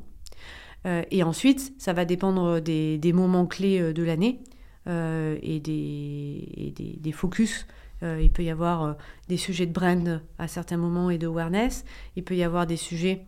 [0.85, 4.39] Euh, et ensuite, ça va dépendre des, moments clés de l'année
[4.85, 7.67] et, des, et des, des focus.
[8.01, 8.95] Il peut y avoir
[9.27, 11.83] des sujets de brand à certains moments et de awareness.
[12.15, 13.25] Il peut y avoir des sujets...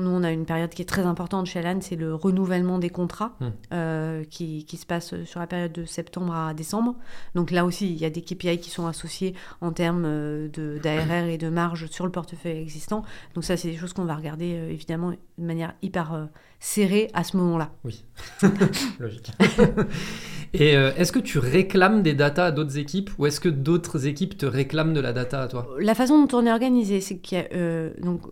[0.00, 2.90] nous, on a une période qui est très importante chez Alan, c'est le renouvellement des
[2.90, 3.48] contrats Hmm.
[3.72, 6.94] euh, qui, qui se passe sur la période de septembre à décembre.
[7.34, 10.48] Donc là aussi, il y a des KPI qui sont associés en termes euh,
[10.82, 13.02] d'ARR et de marge sur le portefeuille existant.
[13.34, 16.24] Donc ça, c'est des choses qu'on va regarder euh, évidemment de manière hyper euh,
[16.60, 17.70] serrée à ce moment-là.
[18.98, 19.30] Logique.
[20.54, 24.38] Et est-ce que tu réclames des datas à d'autres équipes ou est-ce que d'autres équipes
[24.38, 25.68] te réclament de la data à toi?
[25.80, 27.90] La façon dont on est organisé, c'est qu'il y a...
[28.00, 28.22] donc,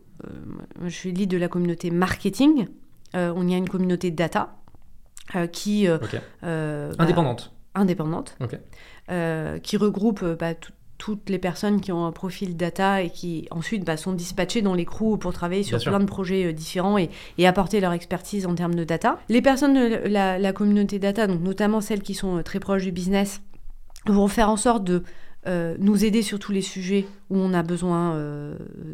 [0.82, 2.66] je suis lead de la communauté marketing.
[3.16, 4.56] Euh, on y a une communauté data
[5.36, 5.86] euh, qui...
[5.88, 6.20] euh, Ok.
[6.42, 7.52] euh, bah, Indépendante.
[7.74, 8.36] indépendante,
[9.62, 13.84] qui regroupe bah, tout- toutes les personnes qui ont un profil data et qui ensuite
[13.84, 15.90] bah, sont dispatchées dans les crews pour travailler sur Bien sûr.
[15.92, 19.18] plein de projets euh, différents et, et apporter leur expertise en termes de data.
[19.28, 22.84] Les personnes de la, la communauté data, donc notamment celles qui sont euh, très proches
[22.84, 23.42] du business,
[24.06, 25.02] vont faire en sorte de
[25.46, 28.16] euh, nous aider sur tous les sujets où on a besoin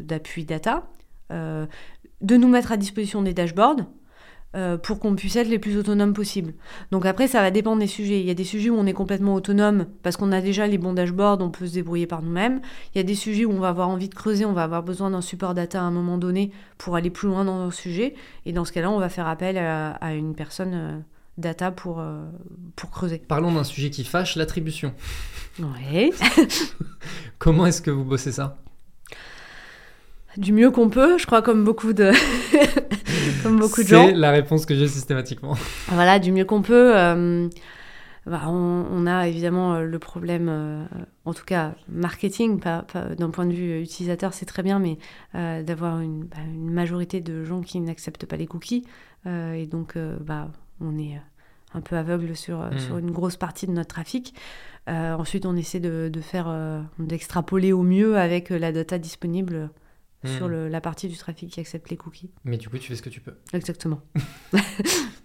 [0.09, 0.87] d'appui data,
[2.21, 3.85] de nous mettre à disposition des dashboards
[4.53, 6.53] euh, pour qu'on puisse être les plus autonomes possible.
[6.91, 8.19] Donc après, ça va dépendre des sujets.
[8.19, 10.77] Il y a des sujets où on est complètement autonome parce qu'on a déjà les
[10.77, 12.59] bons dashboards, on peut se débrouiller par nous-mêmes.
[12.93, 14.83] Il y a des sujets où on va avoir envie de creuser, on va avoir
[14.83, 18.13] besoin d'un support data à un moment donné pour aller plus loin dans un sujet.
[18.45, 20.99] Et dans ce cas-là, on va faire appel à, à une personne euh,
[21.37, 22.25] data pour, euh,
[22.75, 23.19] pour creuser.
[23.19, 24.93] Parlons d'un sujet qui fâche, l'attribution.
[25.59, 26.11] Ouais.
[27.39, 28.57] Comment est-ce que vous bossez ça?
[30.37, 32.11] Du mieux qu'on peut, je crois, comme beaucoup de,
[33.43, 34.11] comme beaucoup de C'est gens.
[34.15, 35.55] la réponse que j'ai systématiquement.
[35.89, 36.93] Voilà, du mieux qu'on peut.
[36.97, 37.49] euh,
[38.25, 40.83] bah, on, on a évidemment euh, le problème, euh,
[41.25, 44.99] en tout cas marketing, pas, pas- d'un point de vue utilisateur, c'est très bien, mais
[45.35, 48.85] euh, d'avoir une, bah, une majorité de gens qui n'acceptent pas les cookies.
[49.27, 49.93] Et donc,
[50.25, 50.47] bah,
[50.79, 51.21] on est
[51.75, 54.33] un peu aveugle sur, sur une grosse partie de notre trafic.
[54.87, 56.51] Ensuite, on essaie de, de faire,
[56.97, 59.69] d'extrapoler au mieux avec la data disponible
[60.25, 60.51] sur Hmm.
[60.51, 62.31] le- la partie du trafic qui accepte les cookies.
[62.45, 63.33] Mais du coup, tu fais ce que tu peux.
[63.53, 64.01] Exactement.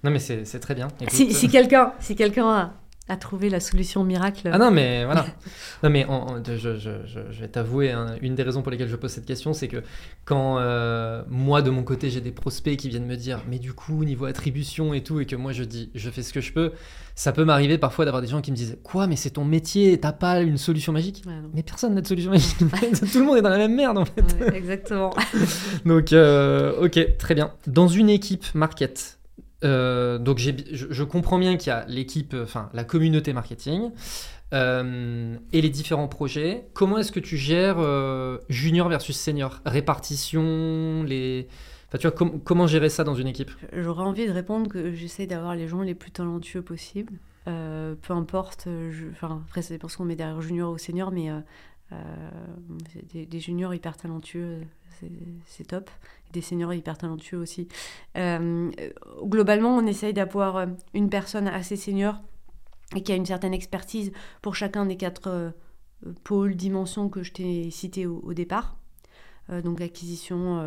[0.04, 0.88] Non, mais c'est très bien.
[1.00, 2.74] Écoute, Si, euh, si quelqu'un si quelqu'un a,
[3.08, 4.50] a trouvé la solution miracle.
[4.52, 5.26] Ah non, mais voilà.
[5.84, 8.72] non, mais en- en- je, je- je- je vais t'avouer, hein, une des raisons pour
[8.72, 9.82] lesquelles je pose cette question, c'est que
[10.24, 13.72] quand euh, moi, de mon côté, j'ai des prospects qui viennent me dire, mais du
[13.74, 16.52] coup, niveau attribution et tout, et que moi, je dis, je fais ce que je
[16.52, 16.72] peux,
[17.14, 19.98] ça peut m'arriver parfois d'avoir des gens qui me disent, quoi, mais c'est ton métier,
[20.00, 21.32] t'as pas une solution magique Ouais.
[21.54, 22.56] Mais personne n'a de solution magique.
[23.12, 24.22] Tout le monde est dans la même merde, en fait.
[24.40, 25.14] Ouais, exactement.
[25.84, 27.52] Donc, euh, ok, très bien.
[27.68, 29.18] Dans une équipe market,
[29.64, 33.90] euh, donc je, comprends bien qu'il y a l'équipe, enfin la communauté marketing
[34.52, 36.68] euh, et les différents projets.
[36.74, 39.60] Comment est-ce que tu gères euh, junior versus senior?
[39.64, 41.48] Répartition, les.
[41.88, 43.50] Enfin, tu vois, com- comment gérer ça dans une équipe?
[43.72, 47.14] J'aurais envie de répondre que j'essaie d'avoir les gens les plus talentueux possibles.
[47.44, 48.66] Peu importe,
[49.12, 51.30] enfin, après ça dépend ce qu'on met derrière junior ou senior, mais
[53.12, 54.62] des, juniors hyper talentueux,
[55.46, 55.88] c'est top.
[56.32, 57.68] Des seniors hyper talentueux aussi.
[58.16, 58.70] Euh,
[59.22, 62.20] globalement, on essaye d'avoir euh, une personne assez senior
[62.94, 64.12] et qui a une certaine expertise
[64.42, 65.50] pour chacun des quatre euh,
[66.24, 68.76] pôles, dimensions que je t'ai cités au, départ.
[69.48, 70.60] Donc acquisition,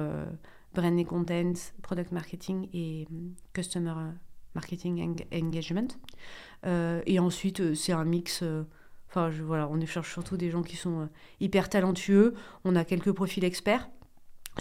[0.74, 3.07] brand et content, product marketing et
[3.53, 3.93] customer
[4.55, 5.88] marketing eng- engagement.
[7.05, 8.43] Et ensuite, c'est un mix.
[9.10, 11.10] Enfin, voilà, on cherche surtout des gens qui sont
[11.41, 12.34] hyper talentueux.
[12.64, 13.89] On a quelques profils experts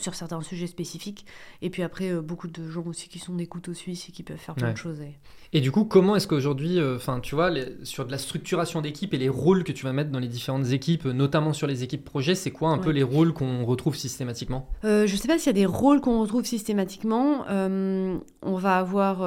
[0.00, 1.26] sur certains sujets spécifiques.
[1.62, 4.22] Et puis après, euh, beaucoup de gens aussi qui sont des couteaux suisses et qui
[4.22, 4.72] peuvent faire plein Ouais.
[4.72, 5.00] de choses.
[5.00, 5.16] et-
[5.54, 9.14] Et du coup, comment est-ce qu'aujourd'hui, euh, tu vois, les- sur de la structuration d'équipe
[9.14, 11.82] et les rôles que tu vas mettre dans les différentes équipes, euh, notamment sur les
[11.82, 14.68] équipes projets, c'est quoi un peu les rôles qu'on retrouve systématiquement?
[14.84, 17.44] Euh, je ne sais pas s'il y a des rôles qu'on retrouve systématiquement.
[17.48, 19.18] On, va avoir,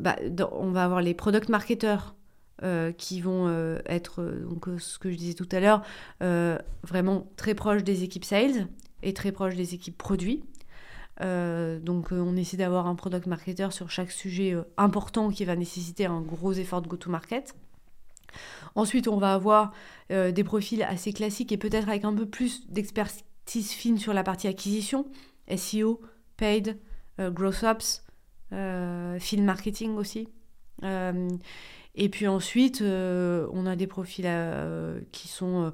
[0.00, 2.14] bah, dans- on va avoir les product marketeurs
[2.64, 5.82] euh, qui vont euh, être, euh, donc, ce que je disais tout à l'heure,
[6.82, 8.66] vraiment très proches des équipes sales
[9.02, 10.42] et très proches des équipes produits.
[11.20, 15.44] Euh, donc euh, on essaie d'avoir un product marketer sur chaque sujet euh, important qui
[15.44, 17.56] va nécessiter un gros effort de go-to-market.
[18.74, 19.72] Ensuite, on va avoir
[20.10, 24.46] des profils assez classiques et peut-être avec un peu plus d'expertise fine sur la partie
[24.46, 25.06] acquisition,
[25.56, 26.00] SEO,
[26.36, 26.78] paid,
[27.18, 28.04] growth ops,
[28.50, 30.28] field marketing aussi.
[30.82, 34.30] Et puis ensuite, on a des profils
[35.10, 35.72] qui sont,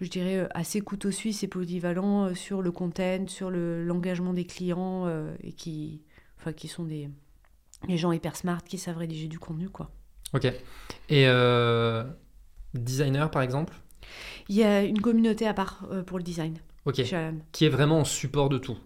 [0.00, 4.44] je dirais, assez couteau suisse et polyvalents euh, sur le content, sur le- l'engagement des
[4.44, 6.02] clients euh, et qui,
[6.38, 7.08] enfin, qui sont des,
[7.88, 9.90] des gens hyper smart qui savent rédiger du contenu, quoi.
[10.32, 10.44] Ok.
[10.44, 12.04] Et euh,
[12.74, 13.74] designer, par exemple?
[14.48, 17.02] Il y a une communauté à part euh, pour le design Ok.
[17.52, 18.78] Qui est vraiment en support de tout.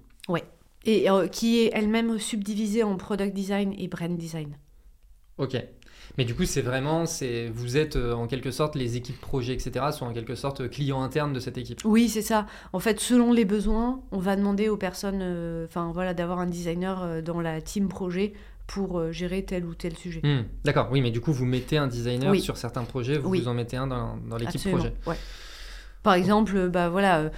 [0.87, 4.59] Et euh, qui est elle-même subdivisée en product design et brand design.
[5.39, 5.57] Ok.
[6.17, 9.53] Mais du coup, c'est vraiment, c'est, vous êtes euh, en quelque sorte, les équipes projets,
[9.55, 11.81] etc., sont en quelque sorte euh, clients internes de cette équipe.
[11.85, 12.47] Oui, c'est ça.
[12.73, 16.47] En fait, selon les besoins, on va demander aux personnes, euh, enfin voilà, d'avoir un
[16.47, 18.33] designer dans la team projet
[18.67, 20.21] pour gérer tel ou tel sujet.
[20.23, 22.41] Hmm, D'accord, oui, mais du coup, vous mettez un designer Oui.
[22.41, 23.41] sur certains projets, vous Oui.
[23.41, 24.95] vous en mettez un dans, dans l'équipe projet.
[25.07, 25.17] ouais.
[26.03, 27.31] Par exemple, bah voilà,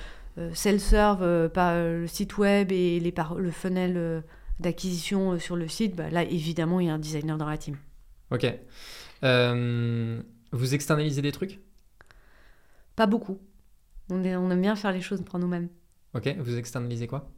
[0.52, 1.22] self-serve,
[1.56, 4.22] le site web et les par- le funnel
[4.60, 7.76] d'acquisition sur le site, bah là évidemment il y a un designer dans la team.
[8.30, 8.46] Ok.
[9.24, 10.20] Euh,
[10.52, 11.60] vous externalisez des trucs?
[12.96, 13.38] Pas beaucoup.
[14.10, 15.68] On, est- on aime bien faire les choses pour nous-mêmes.
[16.14, 16.34] Ok.
[16.38, 17.28] Vous externalisez quoi?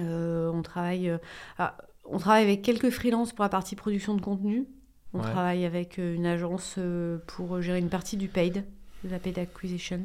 [0.00, 1.18] Euh, on travaille, euh,
[1.58, 4.66] ah, on travaille avec quelques freelances pour la partie production de contenu.
[5.12, 5.24] On Ouais.
[5.30, 6.78] travaille avec une agence
[7.26, 8.64] pour gérer une partie du paid,
[9.04, 10.04] de la paid acquisition.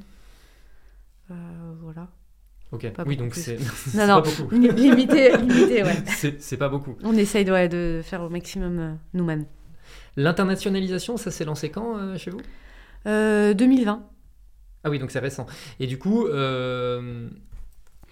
[1.81, 2.07] Voilà.
[2.71, 2.89] Ok.
[2.91, 3.57] Pas oui, donc c'est
[3.95, 6.03] Non, pas non, limité, limité, ouais.
[6.39, 6.95] C'est pas beaucoup.
[7.03, 9.45] On essaye ouais, de faire au maximum nous-mêmes.
[10.17, 12.41] L'internationalisation, ça s'est lancé quand euh, chez vous?
[13.07, 14.03] Euh, 2020.
[14.83, 15.45] Ah oui, donc c'est récent.
[15.79, 17.29] Et du coup, euh,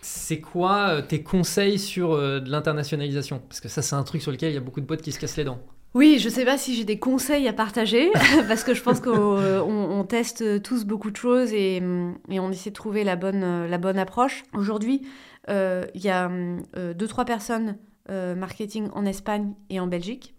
[0.01, 3.41] c'est quoi euh, tes conseils sur euh, de l'internationalisation?
[3.47, 5.11] Parce que ça, c'est un truc sur lequel il y a beaucoup de boîtes qui
[5.11, 5.59] se cassent les dents.
[5.95, 8.11] Oui, je sais pas si j'ai des conseils à partager,
[8.47, 12.15] parce que je pense qu'on euh, on- on teste tous beaucoup de choses et, hum,
[12.29, 14.43] et on essaie de trouver la bonne, euh, la bonne approche.
[14.53, 15.01] Aujourd'hui,
[15.49, 17.77] euh, il y a hum, euh, deux, trois personnes
[18.11, 20.35] euh, marketing en Espagne et en Belgique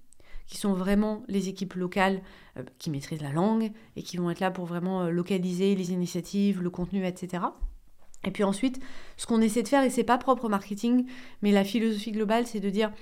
[0.50, 2.20] qui sont vraiment les équipes locales
[2.58, 5.92] euh, qui maîtrisent la langue et qui vont être là pour vraiment euh, localiser les
[5.92, 7.44] initiatives, le contenu, etc.
[8.24, 8.80] Et puis ensuite,
[9.16, 11.06] ce qu'on essaie de faire, et c'est pas propre au marketing,
[11.40, 12.92] mais la philosophie globale, c'est de dire,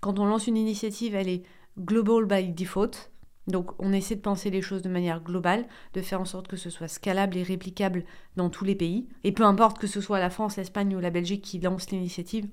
[0.00, 1.42] quand on lance une initiative, elle est
[1.78, 3.10] global by default.
[3.46, 6.58] Donc on essaie de penser les choses de manière globale, de faire en sorte que
[6.58, 8.04] ce soit scalable et réplicable
[8.36, 9.08] dans tous les pays.
[9.24, 12.46] Et peu importe que ce soit la France, l'Espagne ou la Belgique qui lance l'initiative,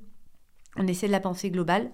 [0.78, 1.92] on essaie de la penser globale.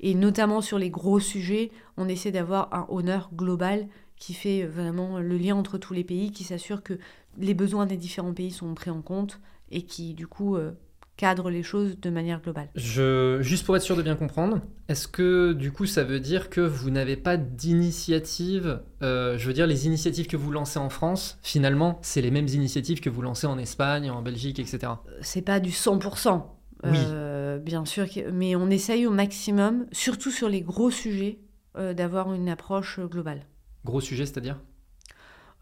[0.00, 3.86] Et notamment sur les gros sujets, on essaie d'avoir un honneur global
[4.16, 6.98] qui fait vraiment le lien entre tous les pays, qui s'assure que
[7.38, 9.40] les besoins des différents pays sont pris en compte
[9.70, 10.72] et qui du coup euh,
[11.16, 12.68] cadre les choses de manière globale.
[12.74, 16.48] Je, juste pour être sûr de bien comprendre, est-ce que du coup ça veut dire
[16.50, 20.90] que vous n'avez pas d'initiative euh, Je veux dire, les initiatives que vous lancez en
[20.90, 24.92] France, finalement, c'est les mêmes initiatives que vous lancez en Espagne, en Belgique, etc.
[25.20, 26.42] c'est pas du 100%,
[26.84, 26.90] Oui.
[26.94, 27.29] euh,
[27.60, 31.38] bien sûr, mais on essaye au maximum, surtout sur les gros sujets,
[31.76, 33.46] euh, d'avoir une approche euh, globale.
[33.84, 34.58] Gros sujet, c'est-à-dire?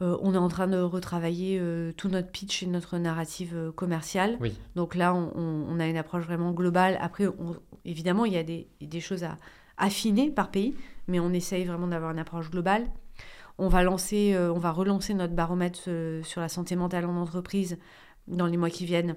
[0.00, 3.72] Euh, on est en train de retravailler euh, tout notre pitch et notre narrative euh,
[3.72, 4.36] commerciale.
[4.40, 4.54] Oui.
[4.76, 6.96] Donc là, on, on- on a une approche vraiment globale.
[7.00, 9.36] Après, on- évidemment, il y a des, des choses à
[9.76, 10.74] affiner par pays,
[11.08, 12.86] mais on essaye vraiment d'avoir une approche globale.
[13.58, 15.80] On va, lancer, on va relancer notre baromètre
[16.22, 17.76] sur la santé mentale en entreprise
[18.28, 19.16] dans les mois qui viennent.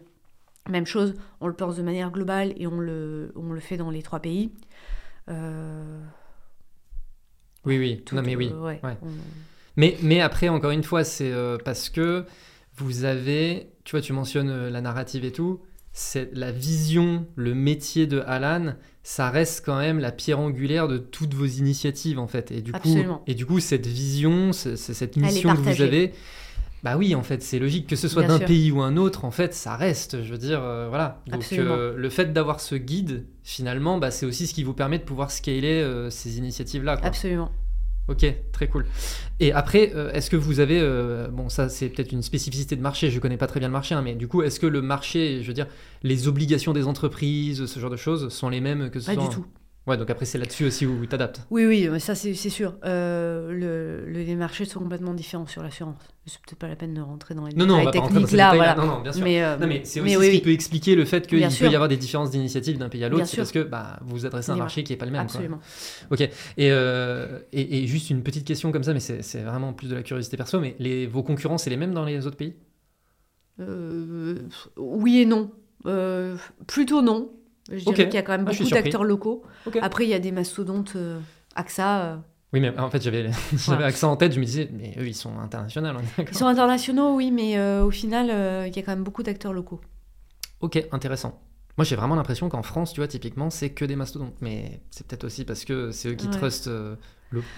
[0.69, 3.89] Même chose, on le pense de manière globale et on le, on le fait dans
[3.89, 4.51] les trois pays.
[5.29, 5.99] Euh,
[7.65, 8.01] Oui, oui.
[8.05, 8.49] tout- non, mais oui.
[8.53, 8.97] euh, ouais, ouais.
[9.01, 9.07] on-
[9.77, 12.25] Mais, mais après, encore une fois, c'est euh, parce que
[12.77, 15.61] vous avez, tu vois, tu mentionnes la narrative et tout,
[15.93, 20.97] c'est la vision, le métier de Alan, ça reste quand même la pierre angulaire de
[20.97, 22.51] toutes vos initiatives en fait.
[22.51, 23.23] Et du coup, Absolument.
[23.27, 26.13] et du coup, cette vision, c'est- cette mission que vous avez.
[26.83, 29.31] Bah oui, en fait, c'est logique que ce soit d'un pays ou un autre, en
[29.31, 30.23] fait, ça reste.
[30.23, 31.21] Je veux dire, euh, voilà.
[31.27, 34.97] Donc, euh, le fait d'avoir ce guide, finalement, bah, c'est aussi ce qui vous permet
[34.97, 36.99] de pouvoir scaler euh, ces initiatives-là.
[37.03, 37.51] Absolument.
[38.07, 38.87] Ok, très cool.
[39.39, 40.81] Et après, est-ce que vous avez,
[41.31, 43.93] bon, ça c'est peut-être une spécificité de marché, je connais pas très bien le marché,
[43.93, 45.67] hein, mais du coup, est-ce que le marché, je veux dire,
[46.01, 49.29] les obligations des entreprises, ce genre de choses, sont les mêmes que ce Pas soit-
[49.29, 49.45] du tout.
[49.87, 51.41] Ouais, donc après, c'est là-dessus aussi où tu t'adaptes.
[51.49, 52.75] Oui, oui, mais ça c'est sûr.
[52.85, 55.95] Euh, le, le- les marchés sont complètement différents sur l'assurance.
[56.27, 58.53] C'est peut-être pas la peine de rentrer dans les Non, détails techniques là.
[58.53, 58.75] Voilà.
[58.75, 59.23] Non, non, bien sûr.
[59.23, 60.41] Mais, euh, mais c'est aussi oui, ce qui oui.
[60.43, 61.71] peut expliquer le fait qu'il peut sûr.
[61.71, 64.25] y avoir des différences d'initiatives d'un pays à l'autre, c'est parce que bah, vous vous
[64.27, 65.21] adressez à un marché qui est pas le même.
[65.21, 65.31] quoi.
[65.31, 65.59] Absolument.
[66.11, 66.21] Ok.
[66.21, 66.29] Et,
[66.59, 70.03] euh, et, et juste une petite question comme ça, mais c'est vraiment plus de la
[70.03, 72.53] curiosité perso, mais les, vos concurrents, c'est les mêmes dans les autres pays?
[74.77, 75.49] Oui et non.
[76.67, 77.31] Plutôt non.
[77.69, 77.95] Je dirais Ok.
[77.95, 79.43] qu'il y a quand même Ah, beaucoup d'acteurs locaux.
[79.81, 81.19] Après, il y a des mastodontes euh,
[81.55, 82.01] AXA.
[82.01, 82.17] euh,
[82.53, 83.85] Oui, mais en fait, j'avais Voilà.
[83.87, 85.89] accent en tête, je me disais, mais eux, ils sont internationaux.
[85.95, 88.27] on est Ils sont internationaux, oui, mais euh, au final,
[88.67, 89.79] il y a quand même beaucoup d'acteurs locaux.
[90.59, 91.39] Ok, intéressant.
[91.77, 94.35] Moi, j'ai vraiment l'impression qu'en France, tu vois, typiquement, c'est que des mastodontes.
[94.41, 96.31] Mais c'est peut-être aussi parce que c'est eux qui Ouais.
[96.33, 96.97] trustent le.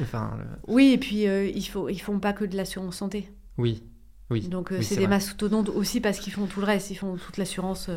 [0.02, 3.32] Enfin, le- Oui, et puis ils, faut, ils font pas que de l'assurance santé.
[3.58, 3.84] oui,
[4.30, 4.42] oui.
[4.48, 5.16] Donc Oui, c'est c'est des vrai.
[5.16, 7.90] mastodontes aussi parce qu'ils font tout le reste, ils font toute l'assurance.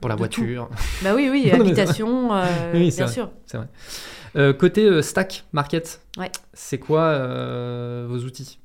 [0.00, 0.40] Pour la de tout.
[0.42, 0.68] voiture.
[1.02, 3.12] Bah oui, oui, habitation, euh, Oui, bien vrai.
[3.14, 3.30] sûr.
[3.46, 3.68] C'est vrai.
[4.36, 6.30] Euh, côté euh, stack market, Ouais.
[6.52, 7.16] c'est quoi
[8.06, 8.58] vos outils?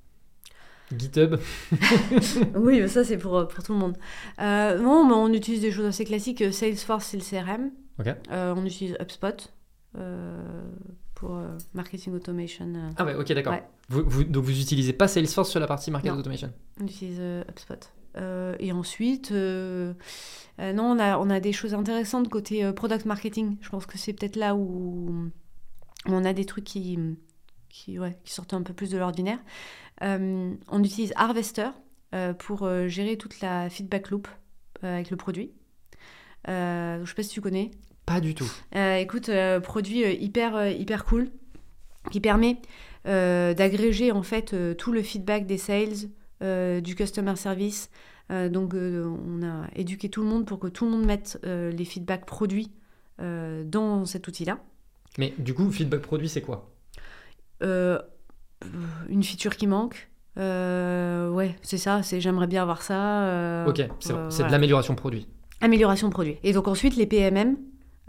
[0.95, 1.37] GitHub
[2.55, 3.97] Oui, mais ça c'est pour, pour tout le monde.
[4.39, 6.43] Non, mais on utilise des choses assez classiques.
[6.53, 7.71] Salesforce, c'est le CRM.
[7.99, 8.07] Ok.
[8.31, 9.51] Euh, on utilise HubSpot
[11.15, 11.37] pour
[11.73, 12.71] marketing automation.
[12.97, 13.53] Ah ouais, ok, d'accord.
[13.53, 13.63] Ouais.
[13.89, 16.19] Vous, vous- donc vous utilisez pas Salesforce sur la partie market Non.
[16.19, 16.51] automation?
[16.81, 17.19] On utilise
[17.49, 17.89] HubSpot.
[18.17, 19.93] Euh, et ensuite, euh,
[20.59, 23.57] euh, non, on a, on a des choses intéressantes côté product marketing.
[23.61, 25.29] Je pense que c'est peut-être là où
[26.05, 26.99] on a des trucs qui,
[27.69, 29.39] qui, ouais, qui sortent un peu plus de l'ordinaire.
[30.01, 31.69] On utilise Harvester
[32.39, 34.27] pour gérer toute la feedback loop
[34.81, 35.51] avec le produit.
[36.45, 37.71] Je ne sais pas si tu connais.
[38.05, 38.51] Pas du tout.
[38.75, 39.31] Écoute,
[39.63, 41.29] produit hyper, hyper cool
[42.11, 42.57] qui permet
[43.05, 46.09] d'agréger en fait tout le feedback des sales,
[46.81, 47.89] du customer service.
[48.31, 51.39] Euh, donc, euh, on a éduqué tout le monde pour que tout le monde mette
[51.45, 52.71] euh, les feedbacks produits
[53.21, 54.59] euh, dans cet outil-là.
[55.17, 56.71] Mais du coup, feedback produit, c'est quoi?
[57.61, 57.99] Euh,
[59.09, 60.09] une feature qui manque.
[60.37, 62.01] Euh, ouais, c'est ça.
[62.01, 63.23] C'est j'aimerais bien avoir ça.
[63.25, 64.47] euh, Ok, c'est euh, voilà.
[64.47, 65.27] de l'amélioration produit.
[65.61, 66.37] Amélioration produit.
[66.43, 67.57] Et donc ensuite, les PMM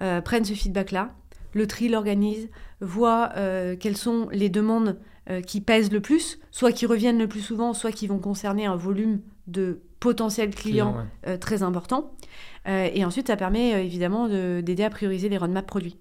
[0.00, 1.12] euh, prennent ce feedback-là,
[1.52, 2.48] le tri, l'organisent,
[2.80, 4.98] voient euh, quelles sont les demandes
[5.30, 8.66] euh, qui pèsent le plus, soit qui reviennent le plus souvent, soit qui vont concerner
[8.66, 11.30] un volume de potentiels clients Client, ouais.
[11.32, 12.12] euh, très important.
[12.68, 15.98] Euh, et ensuite, ça permet évidemment de- d'aider à prioriser les roadmaps produits.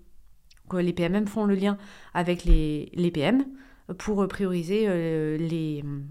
[0.69, 1.78] Donc, les PMM font le lien
[2.13, 3.45] avec les, les PM
[3.97, 4.88] pour prioriser
[5.38, 6.05] les hum,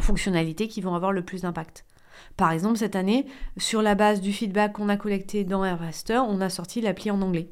[0.00, 1.84] fonctionnalités qui vont avoir le plus d'impact.
[2.36, 3.26] Par exemple, cette année,
[3.56, 7.20] sur la base du feedback qu'on a collecté dans Airmaster, on a sorti l'appli en
[7.22, 7.50] anglais.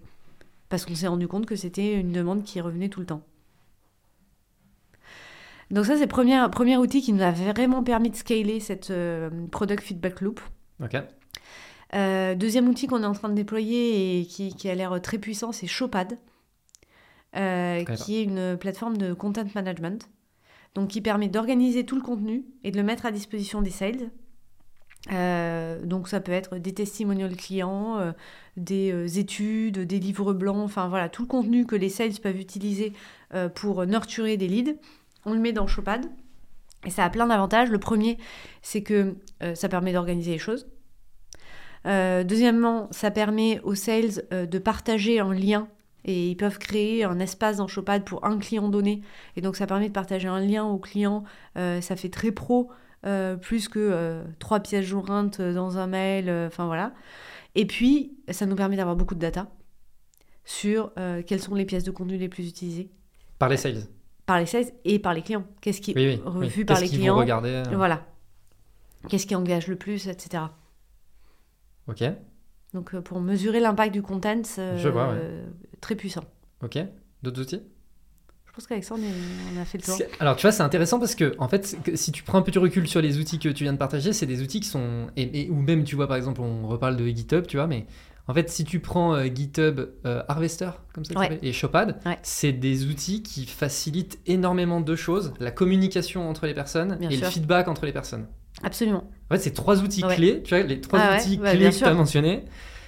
[0.68, 3.22] Parce qu'on s'est rendu compte que c'était une demande qui revenait tout le temps.
[5.74, 8.90] Donc ça, c'est le premier, premier outil qui nous a vraiment permis de scaler cette
[8.90, 10.40] euh, product feedback loop.
[11.94, 15.18] Euh, deuxième outil qu'on est en train de déployer et qui, qui a l'air très
[15.18, 16.16] puissant, c'est Showpad,
[17.36, 20.08] euh, qui est une plateforme de content management,
[20.76, 24.10] donc qui permet d'organiser tout le contenu et de le mettre à disposition des sales.
[25.12, 28.12] Euh, donc ça peut être des testimonials clients, euh,
[28.56, 32.40] des euh, études, des livres blancs, enfin voilà, tout le contenu que les sales peuvent
[32.40, 32.92] utiliser
[33.56, 34.76] pour nurturer des leads.
[35.26, 36.06] On le met dans Showpad
[36.86, 37.70] et ça a plein d'avantages.
[37.70, 38.18] Le premier,
[38.62, 40.66] c'est que euh, ça permet d'organiser les choses.
[41.86, 45.68] Euh, deuxièmement, ça permet aux sales euh, de partager un lien
[46.04, 49.02] et ils peuvent créer un espace dans Showpad pour un client donné.
[49.36, 51.24] Et donc ça permet de partager un lien au client.
[51.54, 52.70] Ça fait très pro,
[53.40, 56.28] plus que trois pièces jointes dans un mail.
[56.46, 56.92] Enfin voilà.
[57.54, 59.48] Et puis, ça nous permet d'avoir beaucoup de data
[60.44, 60.92] sur
[61.26, 62.90] quelles sont les pièces de contenu les plus utilisées
[63.38, 63.86] Par les sales.
[64.26, 65.44] Par les sales et par les clients.
[65.60, 66.20] Qu'est-ce qui est Oui, oui.
[66.24, 66.46] oui.
[66.46, 68.06] revu par les clients regarder euh, Voilà.
[69.08, 70.44] Qu'est-ce qui engage le plus, etc.
[71.88, 72.02] Ok.
[72.72, 75.14] Donc euh, pour mesurer l'impact du content, Je vois, ouais.
[75.18, 75.46] euh,
[75.80, 76.24] très puissant.
[76.62, 76.78] Ok.
[77.22, 77.62] D'autres outils?
[78.46, 79.96] Je pense qu'avec ça, on, a fait le tour.
[79.96, 82.42] C'est- Alors, tu vois, c'est intéressant parce que, en fait, c'est si tu prends un
[82.42, 85.08] petit recul sur les outils que tu viens de partager, c'est des outils qui sont.
[85.16, 87.86] Et, et- ou même, tu vois, par exemple, on reparle de GitHub, tu vois, mais
[88.26, 91.38] en fait, si tu prends euh, GitHub euh, Harvester, comme ça, Ouais.
[91.42, 92.18] et Showpad, Ouais.
[92.22, 97.16] c'est des outils qui facilitent énormément deux choses la communication entre les personnes Bien et
[97.16, 98.26] le feedback entre les personnes.
[98.62, 99.10] Absolument.
[99.30, 100.14] En fait, c'est trois outils Ouais.
[100.14, 102.44] clés, tu vois, les trois Ah outils clés que tu as mentionnés.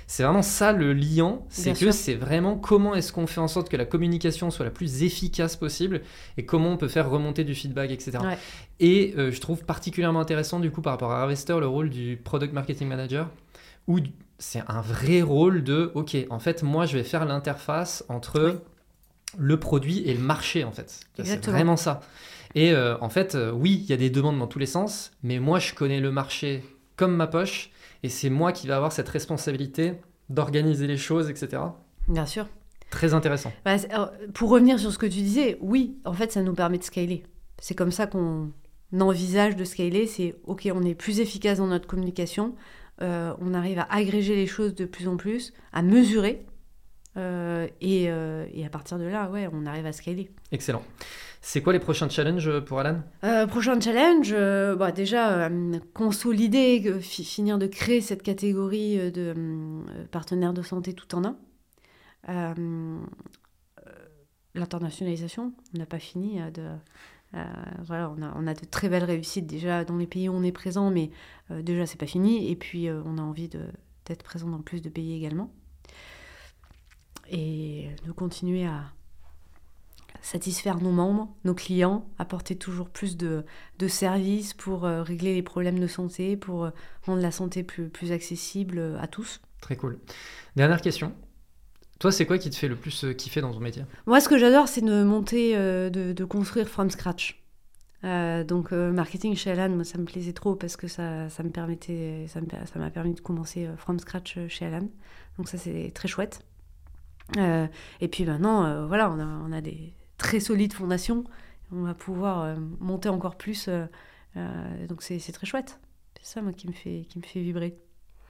[0.09, 3.69] C'est vraiment ça le liant, c'est que c'est vraiment comment est-ce qu'on fait en sorte
[3.69, 6.03] que la communication soit la plus efficace possible
[6.37, 8.19] et comment on peut faire remonter du feedback, etc.
[8.23, 8.39] Ouais.
[8.79, 12.17] Et euh, je trouve particulièrement intéressant du coup par rapport à Harvester le rôle du
[12.23, 13.29] Product Marketing Manager
[13.89, 13.99] où
[14.39, 18.59] c'est un vrai rôle de, ok, en fait moi je vais faire l'interface entre Oui.
[19.39, 21.01] le produit et le marché en fait.
[21.23, 22.01] C'est vraiment ça.
[22.55, 25.11] Et euh, en fait, euh, oui, il y a des demandes dans tous les sens,
[25.23, 26.65] mais moi je connais le marché
[26.97, 27.71] comme ma poche
[28.03, 29.95] et c'est moi qui vais avoir cette responsabilité
[30.31, 31.63] d'organiser les choses, etc.
[32.09, 32.47] Bien sûr.
[32.91, 33.53] Très intéressant.
[33.65, 36.79] Bah, alors, pour revenir sur ce que tu disais, oui, en fait, ça nous permet
[36.79, 37.25] de scaler.
[37.59, 38.53] C'est comme ça qu'on
[39.01, 40.07] envisage de scaler.
[40.07, 42.55] C'est OK, on est plus efficace dans notre communication.
[43.03, 46.45] Euh, on arrive à agréger les choses de plus en plus, à mesurer.
[47.17, 50.31] euh, et, euh, et à partir de là, ouais, on arrive à scaler.
[50.53, 50.83] Excellent.
[51.41, 53.03] C'est quoi les prochains challenges pour Alan?
[53.49, 54.33] Prochain challenge,
[54.77, 55.49] bah, déjà
[55.95, 59.33] consolider, fi- finir de créer cette catégorie de
[60.11, 61.37] partenaires de santé tout en un.
[64.55, 66.63] L'internationalisation, on n'a pas fini de.
[67.37, 67.45] Euh,
[67.85, 70.43] voilà, on a, on a de très belles réussites déjà dans les pays où on
[70.43, 71.11] est présent, mais
[71.51, 72.51] euh, déjà c'est pas fini.
[72.51, 75.53] Et puis euh, on a envie d'être présent dans plus de pays également.
[77.29, 78.85] Et de continuer à
[80.23, 83.45] satisfaire nos membres, nos clients, apporter toujours plus de,
[83.79, 86.71] de services pour régler les problèmes de santé, pour
[87.03, 89.41] rendre la santé plus, plus accessible à tous.
[89.61, 89.99] Très cool.
[90.55, 91.13] Dernière question.
[91.99, 93.85] Toi, c'est quoi qui te fait le plus kiffer dans ton métier?
[94.07, 97.43] Moi, ce que j'adore, c'est de monter, de, de, construire from scratch.
[98.03, 102.27] donc, marketing chez Alan, moi, ça me plaisait trop parce que ça, ça me permettait,
[102.29, 104.89] ça m'a permis de commencer from scratch chez Alan.
[105.39, 106.41] Donc, ça, c'est très chouette.
[107.37, 111.25] et puis maintenant, voilà, on a, on a des, très solide fondation.
[111.73, 113.69] On va pouvoir euh, monter encore plus.
[113.69, 113.87] Euh,
[114.37, 115.81] euh, donc c'est très chouette.
[116.19, 117.77] C'est ça moi qui me fait qui me fait vibrer.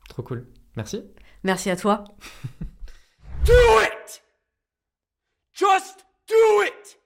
[0.08, 0.46] Trop cool.
[0.76, 1.02] Merci.
[1.42, 2.04] Merci à toi.
[3.46, 4.20] do it.
[5.54, 6.96] Just do it.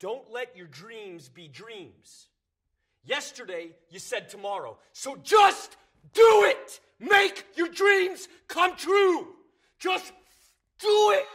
[0.00, 2.28] Don't let your dreams be dreams.
[3.04, 4.78] Yesterday you said tomorrow.
[4.92, 5.76] So just
[6.12, 6.80] do it.
[6.98, 9.28] Make your dreams come true.
[9.78, 10.12] Just
[10.80, 11.26] do it.